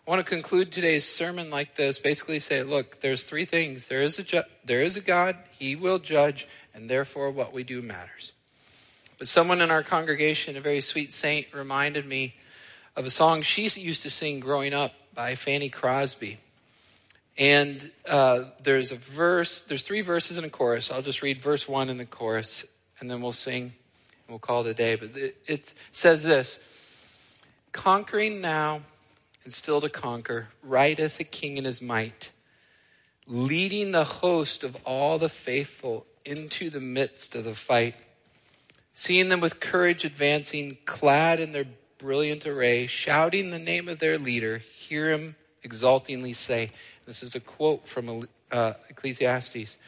I 0.09 0.11
want 0.11 0.25
to 0.25 0.31
conclude 0.31 0.73
today's 0.73 1.07
sermon 1.07 1.51
like 1.51 1.75
this. 1.75 1.99
Basically, 1.99 2.39
say, 2.39 2.63
look, 2.63 3.03
there's 3.03 3.25
three 3.25 3.45
things. 3.45 3.89
There 3.89 4.01
is 4.01 4.19
a 4.19 4.23
ju- 4.23 4.43
there 4.65 4.81
is 4.81 4.97
a 4.97 5.03
God. 5.03 5.37
He 5.59 5.77
will 5.77 5.99
judge, 5.99 6.49
and 6.73 6.89
therefore, 6.89 7.31
what 7.31 7.53
we 7.53 7.63
do 7.63 7.83
matters. 7.83 8.33
But 9.19 9.29
someone 9.29 9.61
in 9.61 9.71
our 9.71 9.83
congregation, 9.83 10.57
a 10.57 10.63
very 10.63 10.81
sweet 10.81 11.13
saint, 11.13 11.49
reminded 11.53 12.07
me 12.07 12.37
of 12.97 13.05
a 13.05 13.11
song 13.11 13.43
she 13.43 13.69
used 13.79 14.01
to 14.01 14.09
sing 14.09 14.41
growing 14.41 14.73
up 14.73 14.95
by 15.15 15.35
Fanny 15.35 15.69
Crosby. 15.69 16.39
And 17.37 17.93
uh, 18.09 18.45
there's 18.63 18.93
a 18.93 18.97
verse. 18.97 19.61
There's 19.61 19.83
three 19.83 20.01
verses 20.01 20.39
in 20.39 20.45
a 20.45 20.49
chorus. 20.49 20.91
I'll 20.91 21.03
just 21.03 21.21
read 21.21 21.43
verse 21.43 21.69
one 21.69 21.91
in 21.91 21.99
the 21.99 22.07
chorus, 22.07 22.65
and 22.99 23.11
then 23.11 23.21
we'll 23.21 23.33
sing. 23.33 23.65
and 23.65 23.73
We'll 24.31 24.39
call 24.39 24.65
it 24.65 24.71
a 24.71 24.75
day. 24.75 24.95
But 24.95 25.11
it, 25.19 25.37
it 25.47 25.75
says 25.93 26.23
this: 26.23 26.61
"Conquering 27.73 28.41
now." 28.41 28.81
And 29.49 29.55
still 29.55 29.81
to 29.81 29.89
conquer, 29.89 30.49
rideth 30.63 31.19
a 31.19 31.25
king 31.25 31.57
in 31.57 31.65
his 31.65 31.81
might, 31.81 32.33
leading 33.27 33.93
the 33.93 34.05
host 34.05 34.63
of 34.63 34.77
all 34.85 35.19
the 35.19 35.31
faithful 35.31 36.05
into 36.23 36.69
the 36.69 36.83
midst 36.83 37.35
of 37.35 37.45
the 37.45 37.55
fight. 37.55 37.95
Seeing 38.93 39.31
them 39.31 39.41
with 39.41 39.59
courage 39.59 40.05
advancing, 40.05 40.77
clad 40.85 41.41
in 41.41 41.53
their 41.53 41.65
brilliant 41.97 42.47
array, 42.47 42.87
shouting 42.87 43.51
the 43.51 43.59
name 43.59 43.89
of 43.89 44.01
their 44.01 44.19
leader, 44.19 44.59
hear 44.59 45.11
him 45.11 45.35
exultingly 45.63 46.35
say, 46.35 46.71
This 47.07 47.23
is 47.23 47.35
a 47.35 47.41
quote 47.41 47.89
from 47.89 48.29
uh, 48.53 48.75
Ecclesiastes 48.91 49.79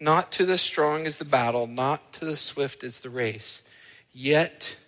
Not 0.00 0.32
to 0.32 0.46
the 0.46 0.56
strong 0.56 1.04
is 1.04 1.18
the 1.18 1.26
battle, 1.26 1.66
not 1.66 2.14
to 2.14 2.24
the 2.24 2.38
swift 2.38 2.82
is 2.82 3.00
the 3.00 3.10
race, 3.10 3.62
yet 4.14 4.78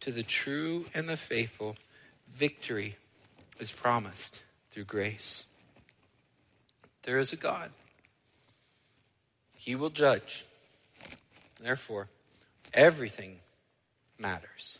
to 0.00 0.10
the 0.10 0.22
true 0.22 0.86
and 0.94 1.06
the 1.06 1.18
faithful, 1.18 1.76
victory 2.34 2.96
is 3.58 3.70
promised 3.70 4.42
through 4.70 4.84
grace. 4.84 5.46
There 7.04 7.18
is 7.18 7.32
a 7.32 7.36
God. 7.36 7.70
He 9.56 9.74
will 9.74 9.90
judge. 9.90 10.46
Therefore, 11.60 12.08
everything 12.72 13.38
matters. 14.18 14.78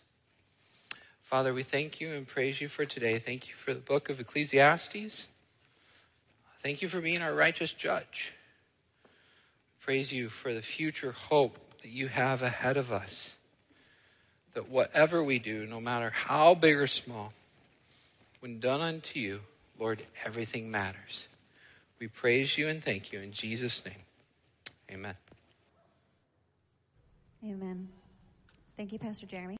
Father, 1.22 1.54
we 1.54 1.62
thank 1.62 2.00
you 2.00 2.12
and 2.12 2.26
praise 2.26 2.60
you 2.60 2.68
for 2.68 2.84
today. 2.84 3.18
Thank 3.18 3.48
you 3.48 3.54
for 3.54 3.72
the 3.72 3.80
book 3.80 4.08
of 4.08 4.20
Ecclesiastes. 4.20 5.28
Thank 6.62 6.82
you 6.82 6.88
for 6.88 7.00
being 7.00 7.22
our 7.22 7.34
righteous 7.34 7.72
judge. 7.72 8.34
Praise 9.80 10.12
you 10.12 10.28
for 10.28 10.54
the 10.54 10.62
future 10.62 11.12
hope 11.12 11.58
that 11.82 11.90
you 11.90 12.08
have 12.08 12.40
ahead 12.40 12.76
of 12.76 12.90
us. 12.90 13.36
That 14.54 14.68
whatever 14.68 15.22
we 15.22 15.38
do, 15.38 15.66
no 15.66 15.80
matter 15.80 16.10
how 16.10 16.54
big 16.54 16.76
or 16.76 16.86
small, 16.86 17.32
when 18.44 18.60
done 18.60 18.82
unto 18.82 19.18
you, 19.18 19.40
Lord, 19.78 20.02
everything 20.26 20.70
matters. 20.70 21.28
We 21.98 22.08
praise 22.08 22.58
you 22.58 22.68
and 22.68 22.84
thank 22.84 23.10
you 23.10 23.20
in 23.20 23.32
Jesus' 23.32 23.82
name. 23.86 24.04
Amen. 24.92 25.14
Amen. 27.42 27.88
Thank 28.76 28.92
you, 28.92 28.98
Pastor 28.98 29.24
Jeremy. 29.24 29.52